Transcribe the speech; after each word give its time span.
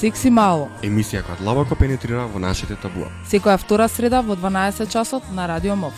Секси 0.00 0.30
мало. 0.32 0.70
Емисија 0.80 1.20
која 1.20 1.36
длабоко 1.42 1.76
пенетрира 1.76 2.22
во 2.32 2.40
нашите 2.40 2.72
табуа. 2.80 3.10
Секоја 3.28 3.58
втора 3.60 3.84
среда 3.92 4.22
во 4.24 4.32
12 4.32 4.88
часот 4.88 5.26
на 5.36 5.44
Радио 5.44 5.76
МОВ. 5.76 5.92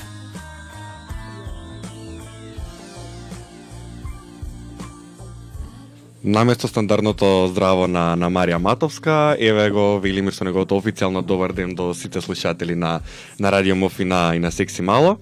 Наместо 6.25 6.69
стандардното 6.69 7.49
здраво 7.51 7.87
на, 7.87 8.17
на 8.17 8.31
Марија 8.31 8.59
Матовска, 8.59 9.37
еве 9.39 9.71
го 9.71 10.01
велиме 10.03 10.35
со 10.35 10.43
неговото 10.45 10.75
официјално 10.79 11.23
добар 11.23 11.53
ден 11.55 11.75
до 11.75 11.95
сите 11.95 12.21
слушатели 12.21 12.75
на, 12.75 13.01
на 13.39 13.53
Радио 13.53 13.77
МОВ 13.77 14.01
и 14.01 14.05
на, 14.05 14.35
и 14.35 14.39
на 14.39 14.51
Секси 14.51 14.83
Мало. 14.83 15.17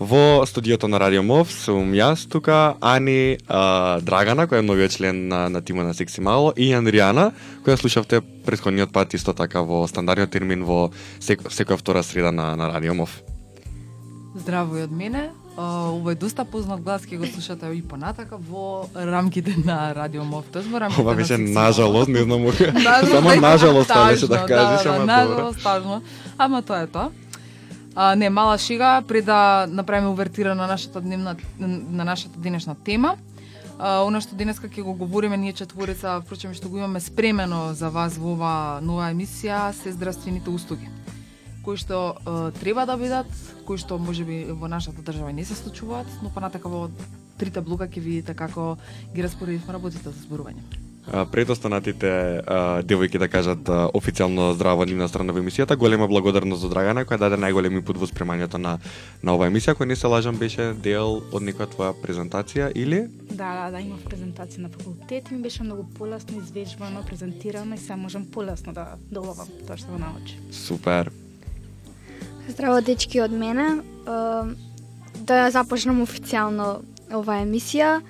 Во 0.00 0.42
студиото 0.46 0.88
на 0.88 0.98
Радио 0.98 1.22
МОВ 1.22 1.52
сум 1.54 1.92
јас 1.94 2.26
тука, 2.26 2.74
Ани 2.82 3.38
а, 3.46 4.00
Драгана, 4.02 4.48
која 4.50 4.58
е 4.58 4.66
новиот 4.66 4.90
член 4.90 5.28
на, 5.30 5.46
на 5.48 5.62
тима 5.62 5.84
на 5.86 5.94
Секси 5.94 6.20
Мало, 6.20 6.50
и 6.56 6.72
Андријана, 6.74 7.30
која 7.62 7.78
слушавте 7.78 8.18
претходниот 8.20 8.90
пат 8.90 9.14
исто 9.14 9.36
така 9.38 9.62
во 9.62 9.86
стандардниот 9.86 10.34
термин 10.34 10.66
во 10.66 10.90
сек, 11.20 11.46
секоја 11.46 11.78
втора 11.78 12.02
среда 12.02 12.34
на, 12.34 12.56
на 12.58 12.72
Радио 12.74 12.94
МОВ. 12.94 13.22
Здраво 14.34 14.78
и 14.78 14.82
од 14.82 14.90
мене. 14.90 15.30
Ова 15.56 16.10
е 16.12 16.18
доста 16.18 16.42
познат 16.44 16.82
глас, 16.82 17.06
ќе 17.06 17.22
го 17.22 17.26
слушате 17.30 17.70
и 17.70 17.78
понатака 17.78 18.34
во 18.34 18.90
рамките 18.98 19.54
на 19.62 19.94
Радио 19.94 20.24
МОВ. 20.26 20.50
Тоа 20.50 20.66
во 20.66 20.80
рамките 20.82 21.02
Ова 21.06 21.14
на 21.14 21.16
беше 21.22 21.38
нажалост, 21.38 22.08
не 22.08 22.26
знам 22.26 22.42
Само 23.14 23.30
дека 23.30 23.40
нажалост 23.40 23.88
тажно, 23.88 24.28
да 24.28 24.46
кажеш, 24.46 24.82
да, 24.82 24.96
ама 24.96 25.06
да, 25.06 25.22
добро. 25.22 25.34
Нажалост, 25.34 25.62
тажно. 25.62 26.02
Ама 26.38 26.62
тоа 26.62 26.82
е 26.82 26.86
тоа. 26.90 27.10
А, 27.94 28.14
не, 28.16 28.30
мала 28.30 28.58
шига, 28.58 29.02
пред 29.08 29.24
да 29.24 29.66
направиме 29.70 30.08
увертира 30.08 30.54
на 30.54 30.66
нашата 30.66 31.00
дневна 31.00 31.36
на 31.58 32.04
нашата 32.04 32.38
денешна 32.38 32.74
тема. 32.74 33.16
А, 33.78 34.02
она 34.02 34.20
што 34.20 34.36
денеска 34.36 34.68
ќе 34.68 34.82
го 34.82 34.94
говориме 34.94 35.36
ние 35.36 35.52
четворица, 35.52 36.20
впрочем 36.22 36.54
што 36.54 36.68
го 36.68 36.78
имаме 36.78 37.00
спремено 37.00 37.74
за 37.74 37.90
вас 37.90 38.18
во 38.18 38.34
оваа 38.34 38.80
нова 38.82 39.10
емисија 39.10 39.72
се 39.72 39.92
здравствените 39.92 40.50
услуги 40.50 40.90
кои 41.64 41.80
што 41.80 42.14
е, 42.14 42.52
треба 42.60 42.84
да 42.86 42.96
бидат, 43.00 43.30
кои 43.64 43.80
што 43.80 43.98
можеби 43.98 44.44
во 44.52 44.68
нашата 44.68 45.00
држава 45.02 45.32
не 45.32 45.44
се 45.48 45.56
случуваат, 45.56 46.06
но 46.22 46.28
понатака 46.28 46.68
во 46.68 46.90
трите 47.40 47.64
блока 47.64 47.88
ќе 47.88 48.04
видите 48.04 48.36
како 48.36 48.76
ги 49.14 49.24
распоредивме 49.24 49.72
работите 49.72 50.12
за 50.12 50.20
зборување. 50.28 50.83
А, 51.12 51.26
Пред 51.26 51.50
останатите 51.50 52.08
а, 52.46 52.82
девојки 52.82 53.18
да 53.18 53.28
кажат 53.28 53.68
а, 53.68 53.88
официјално 53.92 54.54
здраво 54.56 54.84
нивна 54.88 55.08
страна 55.08 55.32
во 55.32 55.42
емисијата, 55.42 55.76
голема 55.76 56.08
благодарност 56.08 56.62
за 56.64 56.70
Драгана 56.72 57.04
која 57.04 57.18
даде 57.20 57.36
најголеми 57.36 57.82
пут 57.84 58.00
во 58.00 58.08
спремањето 58.08 58.56
на 58.56 58.78
на 59.22 59.34
оваа 59.34 59.50
емисија, 59.52 59.76
која 59.76 59.92
не 59.92 59.96
се 59.96 60.06
лажам 60.08 60.38
беше 60.40 60.72
дел 60.72 61.20
од 61.32 61.42
некоја 61.44 61.68
твоја 61.68 61.92
презентација 62.00 62.72
или 62.74 63.04
Да, 63.30 63.52
да, 63.52 63.70
да, 63.70 63.80
имав 63.80 64.00
презентација 64.08 64.64
на 64.64 64.68
факултет 64.68 65.30
и 65.30 65.34
ми 65.34 65.42
беше 65.42 65.62
многу 65.62 65.84
полесно 65.98 66.38
извежбано, 66.38 67.04
презентирано 67.06 67.74
и 67.74 67.78
сега 67.78 67.96
можам 67.96 68.24
полесно 68.24 68.72
да 68.72 68.96
доловам 69.10 69.48
тоа 69.66 69.76
што 69.76 69.92
го 69.92 69.98
научи. 69.98 70.40
супер. 70.50 71.10
Здраво 72.48 72.80
дечки 72.80 73.20
од 73.20 73.32
мене. 73.32 73.80
Да 74.04 75.34
ја 75.34 75.50
започнам 75.50 76.02
официјално 76.02 76.80
оваа 77.12 77.44
емисија. 77.44 78.00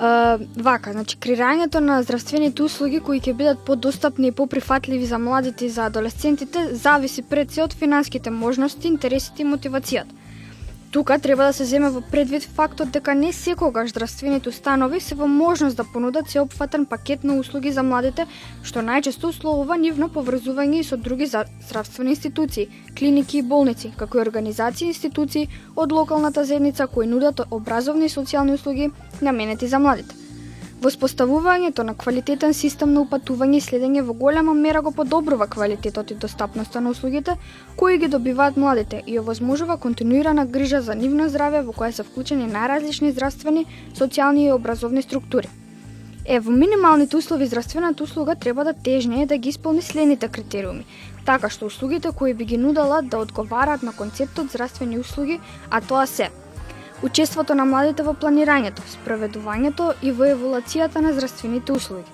Uh, 0.00 0.40
Вака, 0.56 0.92
значи 0.92 1.18
креирањето 1.20 1.80
на 1.84 1.98
здравствените 2.02 2.62
услуги 2.64 3.00
кои 3.04 3.18
ќе 3.20 3.34
бидат 3.36 3.58
подостапни 3.66 4.30
и 4.30 4.32
поприфатливи 4.32 5.04
за 5.06 5.18
младите 5.18 5.66
и 5.66 5.68
за 5.68 5.90
адолесцентите 5.92 6.62
зависи 6.72 7.22
пред 7.22 7.52
се 7.52 7.62
од 7.66 7.74
финанските 7.76 8.30
можности, 8.30 8.88
интересите 8.88 9.42
и 9.42 9.50
мотивацијата. 9.50 10.19
Тука 10.90 11.18
треба 11.18 11.44
да 11.44 11.52
се 11.52 11.64
земе 11.64 11.88
во 11.94 12.00
предвид 12.02 12.42
фактот 12.42 12.90
дека 12.90 13.14
не 13.14 13.32
секогаш 13.32 13.90
здравствените 13.90 14.48
установи 14.48 14.98
се 15.00 15.14
во 15.14 15.26
можност 15.30 15.76
да 15.76 15.84
понудат 15.84 16.30
сеопфатен 16.30 16.86
пакет 16.86 17.24
на 17.24 17.36
услуги 17.38 17.70
за 17.70 17.84
младите, 17.86 18.26
што 18.66 18.82
најчесто 18.82 19.30
условува 19.30 19.76
нивно 19.78 20.08
поврзување 20.10 20.80
и 20.80 20.88
со 20.88 20.96
други 20.96 21.30
здравствени 21.30 22.16
институции, 22.16 22.66
клиники 22.98 23.38
и 23.38 23.42
болници, 23.42 23.92
како 23.96 24.18
и 24.18 24.24
организации 24.26 24.88
и 24.88 24.90
институции 24.90 25.46
од 25.76 25.92
локалната 25.92 26.44
заедница 26.44 26.88
кои 26.88 27.06
нудат 27.06 27.46
образовни 27.50 28.10
и 28.10 28.16
социјални 28.16 28.58
услуги 28.58 28.90
наменети 29.22 29.68
за 29.68 29.78
младите. 29.78 30.19
Воспоставувањето 30.80 31.82
на 31.84 31.92
квалитетен 31.94 32.54
систем 32.56 32.94
на 32.96 33.02
упатување 33.04 33.58
и 33.58 33.64
следење 33.64 34.00
во 34.04 34.14
голема 34.20 34.54
мера 34.56 34.80
го 34.80 34.92
подобрува 34.96 35.46
квалитетот 35.54 36.10
и 36.10 36.14
достапноста 36.22 36.80
на 36.80 36.90
услугите 36.94 37.34
кои 37.76 37.98
ги 37.98 38.08
добиваат 38.08 38.56
младите 38.56 39.02
и 39.06 39.18
овозможува 39.20 39.76
континуирана 39.76 40.46
грижа 40.46 40.80
за 40.80 40.96
нивно 41.02 41.28
здравје 41.28 41.60
во 41.66 41.76
која 41.76 41.92
се 41.92 42.06
вклучени 42.08 42.48
најразлични 42.48 43.12
здравствени, 43.12 43.66
социјални 43.92 44.46
и 44.46 44.52
образовни 44.56 45.02
структури. 45.02 45.52
Е, 46.24 46.40
во 46.40 46.50
минималните 46.50 47.16
услови 47.16 47.46
здравствената 47.46 48.04
услуга 48.04 48.34
треба 48.34 48.64
да 48.64 48.72
тежне 48.72 49.26
да 49.26 49.36
ги 49.36 49.48
исполни 49.48 49.82
следните 49.82 50.28
критериуми, 50.28 50.86
така 51.26 51.50
што 51.50 51.66
услугите 51.66 52.08
кои 52.16 52.34
би 52.34 52.44
ги 52.44 52.56
нудала 52.56 53.02
да 53.02 53.18
одговараат 53.18 53.82
на 53.82 53.92
концептот 53.92 54.48
здравствени 54.48 54.98
услуги, 54.98 55.40
а 55.70 55.80
тоа 55.80 56.06
се 56.06 56.30
Учеството 57.02 57.54
на 57.54 57.64
младите 57.64 58.04
во 58.04 58.12
планирањето, 58.12 58.82
спроведувањето 58.94 59.92
и 60.02 60.10
во 60.12 60.26
еволуцијата 60.28 61.00
на 61.00 61.12
здравствените 61.16 61.72
услуги. 61.72 62.10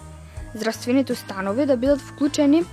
Здравствените 0.54 1.12
установи 1.12 1.66
да 1.66 1.76
бидат 1.76 2.00
вклучени 2.00 2.64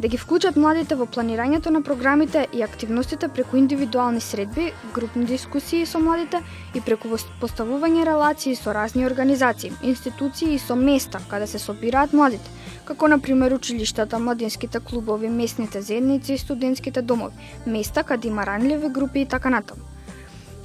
да 0.00 0.08
ги 0.08 0.16
вклучат 0.16 0.56
младите 0.56 0.96
во 0.96 1.04
планирањето 1.04 1.68
на 1.70 1.82
програмите 1.84 2.46
и 2.56 2.62
активностите 2.62 3.28
преку 3.28 3.56
индивидуални 3.56 4.20
средби, 4.20 4.72
групни 4.94 5.26
дискусии 5.28 5.84
со 5.86 6.00
младите 6.00 6.40
и 6.74 6.80
преку 6.80 7.12
поставување 7.42 8.06
релации 8.08 8.56
со 8.56 8.72
разни 8.72 9.04
организации, 9.04 9.72
институции 9.82 10.54
и 10.54 10.58
со 10.58 10.76
места 10.76 11.20
каде 11.28 11.46
се 11.46 11.58
собираат 11.58 12.16
младите, 12.16 12.48
како 12.88 13.08
на 13.08 13.20
пример 13.20 13.52
училиштата, 13.52 14.18
младинските 14.18 14.80
клубови, 14.80 15.28
местните 15.28 15.82
заедници 15.82 16.32
и 16.32 16.38
студентските 16.38 17.02
домови, 17.02 17.36
места 17.66 18.02
каде 18.02 18.28
има 18.28 18.46
ранливи 18.46 18.88
групи 18.88 19.20
и 19.20 19.26
така 19.26 19.50
натаму. 19.50 19.84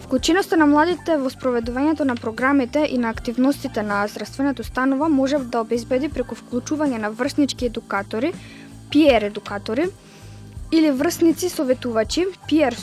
Вклученоста 0.05 0.53
на 0.53 0.67
младите 0.69 1.15
во 1.17 1.31
спроведувањето 1.33 2.05
на 2.05 2.13
програмите 2.15 2.83
и 2.85 2.97
на 3.01 3.09
активностите 3.09 3.81
на 3.83 4.03
здравствената 4.07 4.61
установа 4.61 5.07
може 5.09 5.39
да 5.53 5.63
обезбеди 5.65 6.09
преку 6.13 6.35
вклучување 6.37 6.99
на 7.01 7.09
врснички 7.09 7.65
едукатори, 7.65 8.29
пиер 8.91 9.25
едукатори 9.25 9.87
или 10.71 10.91
врсници 10.91 11.49
советувачи, 11.49 12.27
пиер 12.47 12.77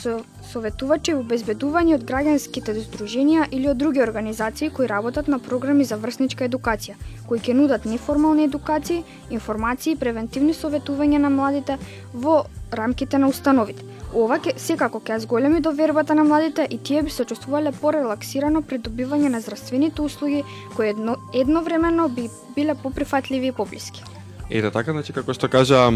советувачи 0.51 1.15
во 1.15 1.23
обезбедување 1.23 1.95
од 1.95 2.03
граѓанските 2.11 2.75
здруженија 2.81 3.47
или 3.51 3.71
од 3.71 3.79
други 3.79 4.03
организации 4.03 4.69
кои 4.69 4.91
работат 4.91 5.31
на 5.31 5.39
програми 5.39 5.87
за 5.87 5.95
врсничка 5.95 6.49
едукација, 6.51 6.99
кои 7.31 7.39
ќе 7.39 7.55
нудат 7.55 7.87
неформални 7.87 8.51
едукации, 8.51 9.05
информации 9.31 9.95
и 9.95 10.03
превентивни 10.05 10.51
советувања 10.51 11.23
на 11.23 11.31
младите 11.31 11.79
во 12.13 12.41
рамките 12.71 13.17
на 13.17 13.31
установите. 13.31 13.92
Ова 14.13 14.37
ке, 14.37 14.53
секако 14.61 14.99
ќе 15.01 15.17
зголеми 15.23 15.59
довербата 15.65 16.13
на 16.13 16.23
младите 16.23 16.67
и 16.69 16.77
тие 16.77 17.01
би 17.01 17.09
се 17.09 17.25
чувствувале 17.25 17.71
порелаксирано 17.73 18.61
при 18.61 18.77
добивање 18.77 19.31
на 19.33 19.41
здравствените 19.41 20.01
услуги 20.05 20.43
кои 20.75 20.91
едно, 20.93 21.15
едновремено 21.33 22.09
би 22.09 22.29
биле 22.55 22.75
поприфатливи 22.75 23.47
и 23.47 23.51
поблиски. 23.51 24.03
Ете 24.51 24.69
така, 24.69 24.93
значи 24.93 25.13
како 25.13 25.33
што 25.33 25.49
кажа 25.49 25.87
а, 25.87 25.93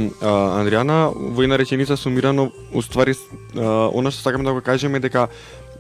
Андријана, 0.64 1.12
во 1.14 1.46
една 1.46 1.60
реченица 1.62 1.98
сумирано, 1.98 2.50
уствари, 2.74 3.14
а, 3.54 3.92
она 3.94 4.10
што 4.10 4.24
сакаме 4.26 4.50
да 4.50 4.54
го 4.56 4.66
кажеме 4.66 5.00
дека 5.00 5.28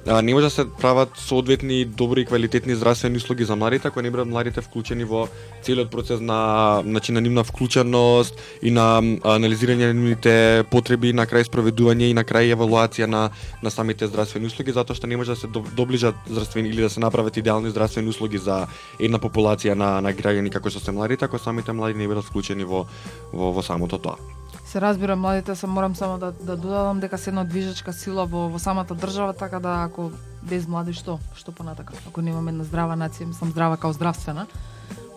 а, 0.08 0.22
не 0.22 0.34
може 0.34 0.46
да 0.46 0.50
се 0.50 0.70
прават 0.70 1.10
соодветни 1.18 1.86
добри 1.86 2.22
и 2.22 2.26
квалитетни 2.26 2.76
здравствени 2.76 3.18
услуги 3.18 3.44
за 3.44 3.56
младите 3.56 3.88
ако 3.88 4.02
не 4.02 4.12
бидат 4.12 4.28
младите 4.28 4.62
вклучени 4.62 5.04
во 5.04 5.28
целиот 5.62 5.92
процес 5.92 6.20
на 6.20 6.82
значи 6.86 7.12
на 7.12 7.22
нивна 7.22 7.44
вклученост 7.44 8.40
и 8.62 8.72
на 8.72 9.02
анализирање 9.24 9.88
на 9.88 9.94
нивните 9.94 10.64
потреби 10.72 11.14
на 11.14 11.28
крај 11.28 11.48
спроведување 11.50 12.12
и 12.12 12.16
на 12.18 12.24
крај 12.24 12.56
евалуација 12.56 13.06
на 13.06 13.30
на 13.64 13.72
самите 13.72 14.08
здравствени 14.08 14.48
услуги 14.48 14.72
затоа 14.72 14.96
што 14.96 15.08
не 15.08 15.18
може 15.18 15.36
да 15.36 15.40
се 15.42 15.48
доближат 15.76 16.16
здравствени 16.30 16.70
или 16.70 16.82
да 16.82 16.90
се 16.90 17.00
направат 17.00 17.38
идеални 17.38 17.70
здравствени 17.70 18.10
услуги 18.10 18.38
за 18.38 18.68
една 19.00 19.20
популација 19.20 19.74
на 19.74 20.02
на 20.02 20.14
граѓани 20.14 20.52
како 20.52 20.70
што 20.70 20.80
се 20.80 20.92
младите 20.92 21.26
ако 21.26 21.40
самите 21.40 21.72
млади 21.72 22.00
не 22.00 22.08
бидат 22.08 22.26
вклучени 22.26 22.64
во 22.64 22.86
во, 23.34 23.52
во 23.52 23.62
самото 23.64 23.98
тоа. 23.98 24.37
Се 24.68 24.82
разбира, 24.82 25.16
младите 25.16 25.56
се 25.56 25.68
морам 25.68 25.96
само 25.96 26.18
да, 26.18 26.32
да 26.32 26.58
додадам 26.58 27.00
дека 27.00 27.18
се 27.18 27.30
една 27.30 27.44
движечка 27.44 27.94
сила 27.94 28.26
во, 28.26 28.50
во 28.52 28.60
самата 28.60 28.92
држава, 28.92 29.34
така 29.34 29.60
да 29.64 29.88
ако 29.88 30.12
без 30.44 30.68
млади 30.68 30.92
што? 30.92 31.20
Што 31.40 31.56
понатака? 31.56 31.96
Ако 32.08 32.22
немаме 32.22 32.52
една 32.52 32.68
здрава 32.68 33.00
нација, 33.00 33.32
мислам 33.32 33.56
здрава 33.56 33.78
као 33.80 33.96
здравствена, 33.96 34.44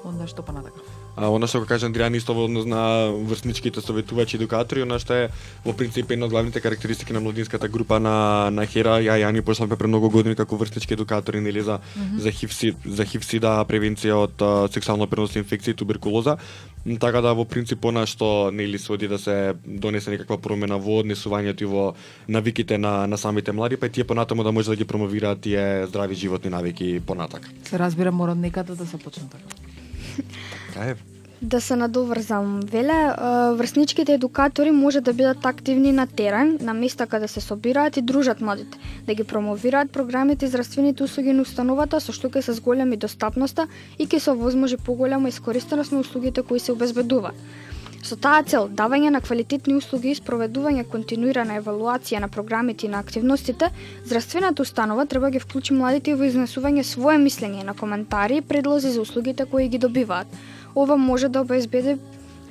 онда 0.06 0.31
што 0.31 0.47
понатака? 0.47 0.79
А, 1.20 1.28
она 1.28 1.46
што 1.46 1.61
го 1.61 1.67
кажа 1.69 1.84
Андријан 1.84 2.17
исто 2.17 2.32
во 2.32 2.46
однос 2.49 2.64
на 2.64 3.12
врсничките 3.12 3.82
советувачи 3.84 4.37
и 4.37 4.40
едукатори, 4.40 4.87
она 4.87 4.96
што 4.99 5.12
е 5.12 5.26
во 5.67 5.75
принцип 5.76 6.08
една 6.11 6.25
од 6.25 6.32
главните 6.32 6.62
карактеристики 6.64 7.12
на 7.12 7.20
младинската 7.20 7.69
група 7.69 7.99
на 8.00 8.49
на 8.49 8.64
Хера, 8.64 8.96
ја 9.05 9.19
и 9.20 9.25
Ани 9.28 9.43
пошламе 9.43 9.76
пред 9.76 9.93
многу 9.93 10.08
години 10.08 10.34
како 10.34 10.56
врснички 10.56 10.96
едукатори 10.96 11.40
нели 11.40 11.61
за 11.61 11.76
mm 11.76 12.00
-hmm. 12.00 12.19
за 12.19 12.31
ХИВ 12.31 12.75
за 12.87 13.05
ХИВ 13.05 13.25
сида 13.25 13.64
превенција 13.69 14.17
од 14.17 14.43
а, 14.43 14.69
сексуално 14.72 15.06
преносни 15.06 15.38
инфекции 15.40 15.70
и 15.70 15.75
туберкулоза. 15.75 16.37
Така 17.00 17.20
да 17.20 17.34
во 17.34 17.44
принцип 17.44 17.84
она 17.84 18.06
што 18.06 18.50
нели 18.50 18.78
се 18.78 18.93
оди 18.93 19.08
да 19.08 19.19
се 19.19 19.55
донесе 19.66 20.11
некаква 20.11 20.38
промена 20.38 20.78
во 20.78 21.02
однесувањето 21.02 21.62
и 21.62 21.64
во 21.64 21.94
навиките 22.28 22.78
на 22.78 23.06
на 23.06 23.19
самите 23.19 23.52
млади, 23.52 23.76
па 23.76 23.87
и 23.87 23.90
тие 23.90 24.05
понатаму 24.05 24.43
да 24.43 24.52
може 24.52 24.70
да 24.70 24.76
ги 24.76 24.84
промовираат 24.84 25.40
тие 25.40 25.87
здрави 25.87 26.14
животни 26.14 26.50
навики 26.50 27.00
понатака. 27.06 27.49
Се 27.64 27.78
разбира, 27.78 28.12
мора 28.12 28.32
од 28.32 28.38
некаде 28.38 28.75
да 28.75 28.87
се 28.87 28.96
почне 28.96 29.28
така. 29.28 29.44
Кај 30.75 30.93
е? 30.93 31.09
Да 31.42 31.60
се 31.60 31.76
надоврзам. 31.76 32.60
Веле, 32.64 33.14
врсничките 33.56 34.14
едукатори 34.14 34.70
може 34.70 35.00
да 35.00 35.12
бидат 35.12 35.46
активни 35.46 35.92
на 35.92 36.06
терен, 36.06 36.58
на 36.60 36.75
места 36.75 37.06
каде 37.06 37.28
се 37.28 37.40
собираат 37.40 37.96
и 37.96 38.02
дружат 38.02 38.40
младите, 38.40 38.78
да 39.06 39.14
ги 39.14 39.25
промовираат 39.25 39.90
програмите 39.90 40.44
и 40.44 40.48
здравствените 40.48 41.02
услуги 41.02 41.32
на 41.32 41.42
установата, 41.42 42.00
со 42.00 42.12
што 42.12 42.28
ќе 42.28 42.44
се 42.44 42.52
зголеми 42.60 43.00
достапноста 43.00 43.69
и 43.98 44.04
ќе 44.04 44.19
се 44.20 44.37
овозможи 44.37 44.76
поголема 44.76 45.32
искористеност 45.32 45.92
на 45.92 46.04
услугите 46.04 46.42
кои 46.42 46.60
се 46.60 46.76
обезбедуваат. 46.76 47.34
Со 48.00 48.16
таа 48.16 48.40
цел, 48.44 48.69
давање 48.69 49.10
на 49.12 49.20
квалитетни 49.20 49.75
услуги 49.76 50.12
и 50.12 50.16
спроведување 50.16 50.87
континуирана 50.88 51.58
евалуација 51.60 52.20
на 52.25 52.28
програмите 52.32 52.87
и 52.87 52.88
на 52.88 53.00
активностите, 53.00 53.69
здравствената 54.04 54.62
установа 54.62 55.04
треба 55.06 55.26
да 55.26 55.37
ги 55.37 55.42
вклучи 55.44 55.76
младите 55.76 56.14
во 56.16 56.25
изнесување 56.25 56.84
свое 56.84 57.19
мислење 57.20 57.64
на 57.64 57.75
коментари 57.76 58.40
и 58.40 58.44
предлози 58.44 58.92
за 58.92 59.04
услугите 59.04 59.44
кои 59.44 59.69
ги 59.69 59.78
добиваат. 59.78 60.26
Ова 60.75 60.96
може 60.96 61.28
да 61.28 61.40
обезбеди 61.40 61.96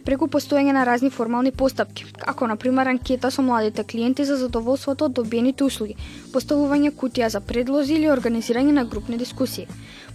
преку 0.06 0.28
постоење 0.28 0.74
на 0.74 0.86
разни 0.88 1.10
формални 1.14 1.52
постапки, 1.52 2.06
како 2.18 2.48
на 2.48 2.56
пример 2.58 2.90
анкета 2.90 3.30
со 3.32 3.44
младите 3.46 3.84
клиенти 3.84 4.26
за 4.26 4.38
задоволството 4.42 5.06
од 5.06 5.16
добиените 5.20 5.64
услуги, 5.64 5.96
поставување 6.34 6.92
кутија 7.02 7.30
за 7.30 7.42
предлози 7.42 7.94
или 8.00 8.10
организирање 8.10 8.74
на 8.80 8.86
групни 8.86 9.18
дискусии. 9.18 9.68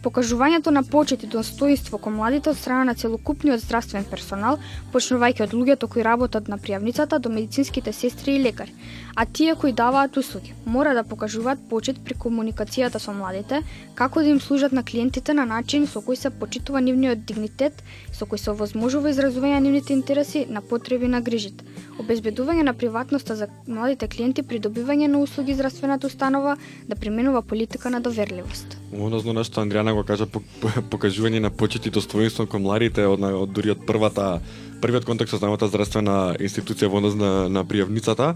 Покажувањето 0.04 0.70
на 0.70 0.82
почет 0.82 1.22
и 1.24 1.26
достоинство 1.26 1.98
кон 1.98 2.12
младите 2.18 2.50
од 2.50 2.58
страна 2.60 2.84
на 2.84 2.94
целокупниот 2.94 3.62
здравствен 3.62 4.04
персонал, 4.04 4.58
почнувајќи 4.92 5.46
од 5.46 5.54
луѓето 5.56 5.88
кои 5.94 6.04
работат 6.04 6.50
на 6.52 6.58
пријавницата 6.60 7.18
до 7.18 7.32
медицинските 7.32 7.92
сестри 7.92 8.34
и 8.36 8.42
лекари, 8.42 8.74
а 9.16 9.24
тие 9.24 9.54
кои 9.54 9.72
даваат 9.72 10.16
услуги, 10.20 10.52
мора 10.66 10.92
да 10.94 11.04
покажуваат 11.08 11.62
почет 11.70 12.04
при 12.04 12.18
комуникацијата 12.24 13.00
со 13.00 13.16
младите, 13.16 13.62
како 13.94 14.20
да 14.20 14.28
им 14.28 14.40
служат 14.40 14.72
на 14.72 14.84
клиентите 14.84 15.32
на 15.32 15.46
начин 15.46 15.86
со 15.86 16.04
кој 16.04 16.20
се 16.20 16.30
почитува 16.30 16.84
нивниот 16.84 17.24
дигнитет, 17.24 17.80
со 18.12 18.28
кој 18.28 18.44
се 18.44 18.52
овозможува 18.52 19.08
изразување 19.08 19.56
на 19.56 19.64
нивните 19.68 19.96
интереси 19.96 20.44
на 20.50 20.60
потреби 20.60 21.08
на 21.08 21.22
грижите, 21.24 21.64
обезбедување 21.98 22.64
на 22.66 22.74
приватноста 22.74 23.36
за 23.36 23.48
младите 23.66 24.08
клиенти 24.08 24.42
при 24.42 24.58
добивање 24.58 25.08
на 25.08 25.20
услуги 25.22 25.54
здравствената 25.54 26.06
установа 26.06 26.56
да 26.88 26.96
применува 26.96 27.42
политика 27.42 27.90
на 27.90 28.00
доверливост. 28.00 28.78
Односно 28.92 29.32
на 29.32 29.44
што 29.44 29.62
Андријана 29.62 29.94
го 29.94 30.04
кажа 30.04 30.26
покажување 30.92 31.40
на 31.40 31.50
почит 31.50 31.86
и 31.86 31.94
достоинство 31.94 32.46
кон 32.46 32.62
младите 32.62 33.06
од, 33.06 33.22
од 33.22 33.50
дури 33.52 33.74
од 33.74 33.86
првата 33.86 34.40
првиот 34.84 35.06
контакт 35.08 35.30
со 35.32 35.38
самата 35.40 35.68
здравствена 35.70 36.34
институција 36.36 36.90
во 36.92 37.00
однос 37.00 37.14
на, 37.16 37.48
на 37.48 37.64
пријавницата, 37.64 38.34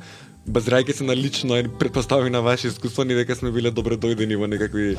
базирајќи 0.48 0.92
се 0.96 1.04
на 1.04 1.16
лично 1.16 1.58
и 1.58 1.68
предпостави 1.68 2.30
на 2.30 2.40
ваше 2.42 2.68
искуство, 2.68 3.04
ни 3.04 3.14
дека 3.14 3.34
сме 3.36 3.50
биле 3.50 3.70
добре 3.70 3.96
дојдени 3.96 4.36
во 4.36 4.46
некакви 4.46 4.96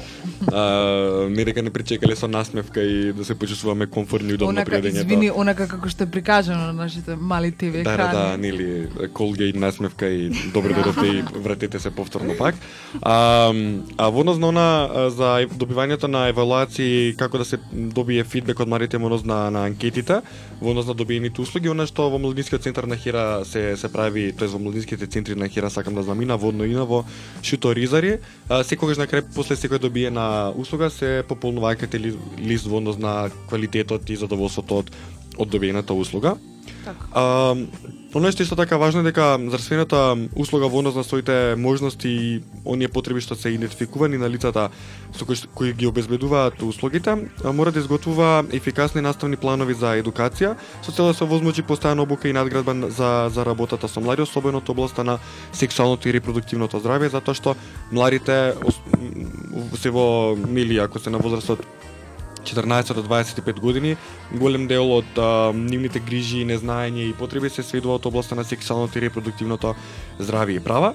а, 0.51 1.27
не 1.29 1.45
дека 1.45 1.61
не 1.61 1.69
причекале 1.69 2.15
со 2.15 2.27
насмевка 2.27 2.81
и 2.81 3.13
да 3.13 3.25
се 3.25 3.35
почувствуваме 3.35 3.87
комфортни 3.87 4.31
и 4.31 4.33
удобно 4.33 4.49
Онака, 4.49 4.71
при 4.71 4.81
одењето. 4.81 5.05
извини, 5.05 5.31
онака 5.31 5.67
како 5.67 5.89
што 5.89 6.03
е 6.03 6.11
прикажано 6.11 6.69
на 6.69 6.73
нашите 6.73 7.15
мали 7.15 7.51
ТВ 7.51 7.83
Да, 7.83 7.93
екрани. 7.93 8.13
да, 8.13 8.29
да, 8.29 8.37
нели, 8.37 8.87
Колгейт 9.13 9.55
насмевка 9.55 10.07
и 10.07 10.29
добре 10.53 10.73
дојдовте 10.73 11.19
и 11.19 11.23
вратете 11.39 11.79
се 11.79 11.91
повторно 11.91 12.35
пак. 12.37 12.55
А, 13.01 13.53
а 13.97 14.09
во 14.09 14.19
однос 14.19 14.37
на 14.37 14.47
она 14.47 15.09
за 15.09 15.47
добивањето 15.49 16.07
на 16.07 16.27
евалуации 16.29 17.15
како 17.17 17.37
да 17.37 17.45
се 17.45 17.59
добие 17.71 18.23
фидбек 18.23 18.59
од 18.59 18.67
младите 18.67 18.97
во 18.97 19.05
однос 19.09 19.25
на, 19.25 19.49
на 19.49 19.65
анкетите, 19.65 20.21
во 20.61 20.71
однос 20.71 20.87
на 20.87 20.93
добиените 20.93 21.41
услуги, 21.41 21.69
она 21.69 21.87
што 21.87 22.09
во 22.09 22.19
младинскиот 22.19 22.63
центар 22.63 22.83
на 22.83 22.97
Хира 22.97 23.45
се 23.45 23.75
се 23.77 23.89
прави, 23.91 24.31
тоест 24.37 24.53
во 24.53 24.59
младинските 24.59 25.07
центри 25.07 25.35
на 25.39 25.49
Хира 25.49 25.69
сакам 25.69 25.95
да 25.95 26.03
на 26.25 26.37
водно 26.37 26.63
и 26.63 26.75
во 26.75 27.05
Шуто 27.43 27.73
Ризари, 27.75 28.19
секогаш 28.63 28.97
на 28.97 29.07
крај 29.07 29.33
после 29.35 29.55
секој 29.55 29.79
добиена 29.79 30.53
услуга 30.55 30.89
се 30.89 31.23
пополнува 31.27 31.73
ли, 31.99 32.15
лист 32.39 32.67
во 32.67 32.77
однос 32.77 32.97
на 32.97 33.29
квалитетот 33.47 34.09
и 34.09 34.15
задоволството 34.15 34.77
од 34.77 34.91
од 35.39 35.49
добиената 35.49 35.93
услуга. 35.93 36.35
Така. 36.85 37.05
А, 37.13 37.55
Оно 38.13 38.31
што 38.33 38.41
исто 38.41 38.55
така 38.57 38.77
важно 38.81 39.01
е 39.01 39.03
дека 39.03 39.37
здравствената 39.37 40.17
услуга 40.33 40.65
во 40.67 40.79
однос 40.79 40.95
на 40.95 41.03
своите 41.03 41.53
можности 41.57 42.09
и 42.09 42.41
оние 42.65 42.89
потреби 42.89 43.21
што 43.21 43.35
се 43.37 43.53
идентификувани 43.53 44.17
на 44.17 44.25
лицата 44.29 44.69
со 45.13 45.25
кои, 45.25 45.37
кои 45.53 45.73
ги 45.73 45.85
обезбедуваат 45.85 46.57
услугите, 46.61 47.29
а, 47.45 47.53
мора 47.53 47.71
да 47.71 47.79
изготвува 47.79 48.45
ефикасни 48.51 49.01
наставни 49.01 49.37
планови 49.37 49.77
за 49.77 49.93
едукација 50.01 50.55
со 50.81 50.91
цел 50.91 51.05
да 51.05 51.13
се 51.13 51.29
возможи 51.29 51.61
постојана 51.61 52.01
обука 52.01 52.29
и 52.29 52.33
надградба 52.33 52.89
за 52.89 53.29
за 53.29 53.45
работата 53.45 53.87
со 53.87 54.01
млади, 54.01 54.25
особено 54.25 54.57
од 54.57 54.69
областа 54.69 55.03
на 55.03 55.19
сексуалното 55.53 56.09
и 56.09 56.13
репродуктивното 56.13 56.81
здравје, 56.81 57.13
затоа 57.13 57.37
што 57.37 57.55
младите 57.91 58.57
се 59.77 59.89
во 59.93 60.33
мили 60.33 60.81
ако 60.81 60.97
се 60.99 61.13
на 61.13 61.21
возраст 61.21 61.49
од 61.49 61.61
14 62.43 62.93
до 62.93 63.03
25 63.03 63.59
години, 63.59 63.97
голем 64.31 64.67
дел 64.67 64.91
од 64.97 65.17
а, 65.17 65.51
нивните 65.53 65.99
грижи, 65.99 66.45
незнаење 66.45 67.09
и 67.09 67.13
потреби 67.13 67.49
се 67.49 67.63
сведува 67.63 67.99
од 67.99 68.05
областа 68.05 68.35
на 68.35 68.43
сексуалното 68.43 68.97
и 68.97 69.05
репродуктивното 69.07 69.75
здравје 70.19 70.59
и 70.59 70.63
права. 70.63 70.93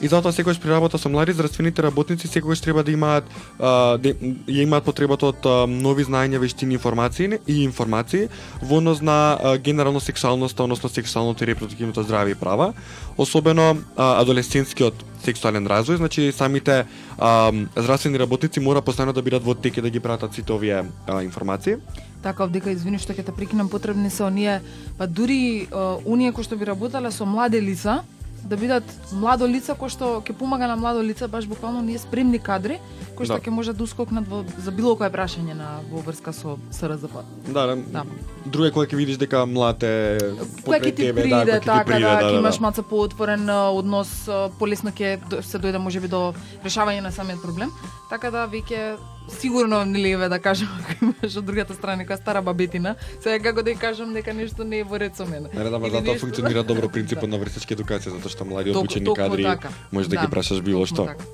И 0.00 0.08
затоа 0.08 0.32
секогаш 0.32 0.60
при 0.60 0.68
работа 0.68 0.98
со 0.98 1.08
млади 1.08 1.32
здравствените 1.32 1.82
работници 1.82 2.28
секогаш 2.28 2.60
треба 2.60 2.84
да 2.84 2.92
имаат 2.92 3.24
а, 3.58 3.96
да, 3.96 4.12
ја 4.44 4.62
имаат 4.68 4.84
потребата 4.84 5.30
од 5.32 5.46
а, 5.48 5.64
нови 5.66 6.04
знаења, 6.04 6.36
вештини, 6.38 6.76
информации 6.76 7.38
и 7.46 7.62
информации 7.64 8.28
во 8.60 8.76
однос 8.76 9.00
на 9.00 9.38
а, 9.40 9.56
генерално 9.56 10.00
сексуалноста, 10.00 10.64
односно 10.64 10.88
сексуалното 10.88 11.44
и 11.44 11.46
репродуктивното 11.46 12.04
здравје 12.04 12.36
и 12.36 12.40
права, 12.40 12.74
особено 13.16 13.78
а, 13.96 14.20
адолесцентскиот 14.20 15.00
сексуален 15.24 15.64
развој, 15.64 15.96
значи 15.96 16.32
самите 16.32 16.84
а, 17.18 17.52
здравствени 17.76 18.20
работници 18.20 18.60
мора 18.60 18.84
постојано 18.84 19.16
да 19.16 19.22
бидат 19.22 19.48
во 19.48 19.54
тек 19.54 19.78
и 19.78 19.80
да 19.80 19.90
ги 19.90 20.00
пратат 20.00 20.34
сите 20.34 20.52
овие 20.52 20.84
а, 21.06 21.22
информации. 21.24 21.80
Така, 22.22 22.44
овдека 22.44 22.68
извини 22.70 23.00
што 23.00 23.16
ќе 23.16 23.24
те 23.24 23.32
прекинам, 23.32 23.72
потребни 23.72 24.10
се 24.10 24.28
оние, 24.28 24.60
па 24.98 25.06
дури 25.06 25.68
оние 26.04 26.36
кои 26.36 26.44
што 26.44 26.56
би 26.60 26.68
работеле 26.68 27.08
со 27.10 27.24
млади 27.24 27.60
лица, 27.64 28.02
да 28.46 28.56
бидат 28.56 28.84
младо 29.12 29.46
лица 29.46 29.74
кои 29.74 29.90
што 29.90 30.20
ќе 30.22 30.32
помага 30.38 30.66
на 30.66 30.76
младо 30.76 31.02
лице, 31.02 31.26
баш 31.28 31.46
буквално 31.46 31.82
ние 31.82 31.98
спремни 31.98 32.38
кадри 32.38 32.78
кои 33.16 33.26
што 33.26 33.38
Да. 33.38 33.40
ќе 33.40 33.50
може 33.50 33.72
да 33.72 33.82
ускокнат 33.84 34.28
во 34.28 34.44
за 34.58 34.70
било 34.70 34.96
кое 34.96 35.10
прашање 35.10 35.54
на 35.54 35.80
во 35.90 36.00
врска 36.04 36.32
со 36.32 36.58
СРЗП. 36.70 37.24
Да, 37.48 37.66
да. 37.66 37.76
Да. 37.76 38.04
Друго 38.46 38.66
е 38.66 38.70
кога 38.70 38.86
ќе 38.86 38.96
видиш 38.96 39.16
дека 39.16 39.46
млад 39.46 39.82
е 39.82 40.18
Кое 40.64 40.80
ќе 40.80 40.94
ти 40.94 41.12
приде, 41.12 41.34
кој 41.34 41.60
ќе 41.60 41.64
така, 41.64 41.84
приде, 41.84 42.06
да, 42.06 42.14
да, 42.14 42.22
ќе 42.28 42.32
да, 42.32 42.38
имаш 42.38 42.56
да. 42.56 42.62
малце 42.62 42.82
поотворен 42.82 43.50
однос, 43.50 44.28
полесно 44.58 44.90
ќе 44.90 45.42
се 45.42 45.58
дојде 45.58 45.78
можеби 45.78 46.08
до 46.08 46.34
решавање 46.64 47.00
на 47.02 47.12
самиот 47.12 47.42
проблем. 47.42 47.70
Така 48.10 48.30
да 48.30 48.46
веќе 48.46 48.96
сигурно 49.30 49.84
нели 49.84 50.10
еве 50.10 50.28
да 50.28 50.38
кажам 50.38 50.68
ако 50.80 51.04
имаш 51.04 51.36
од 51.36 51.44
другата 51.44 51.74
страна 51.74 51.96
нека 51.96 52.16
стара 52.16 52.42
бабетина, 52.42 52.94
сега 53.20 53.38
како 53.40 53.62
да 53.62 53.70
ја 53.70 53.78
кажам 53.78 54.12
дека 54.12 54.32
нешто 54.32 54.64
не 54.64 54.78
е 54.78 54.84
во 54.84 54.98
ред 54.98 55.16
со 55.16 55.26
мене. 55.26 55.48
Не, 55.48 55.64
да, 55.64 55.70
затоа 55.70 56.00
нешто- 56.02 56.18
функционира 56.20 56.62
добро 56.64 56.88
принципот 56.88 57.24
Да. 57.24 57.26
на 57.28 57.38
вртечка 57.38 57.74
едукација, 57.74 58.10
затоа 58.10 58.30
што 58.30 58.44
млади 58.44 58.70
обучени 58.70 59.06
кадри 59.06 59.42
така. 59.44 59.68
можеш 59.92 60.08
да, 60.08 60.16
Да, 60.16 60.22
ги 60.22 60.30
прашаш 60.30 60.60
било 60.60 60.86
што. 60.86 61.06
така. 61.06 61.24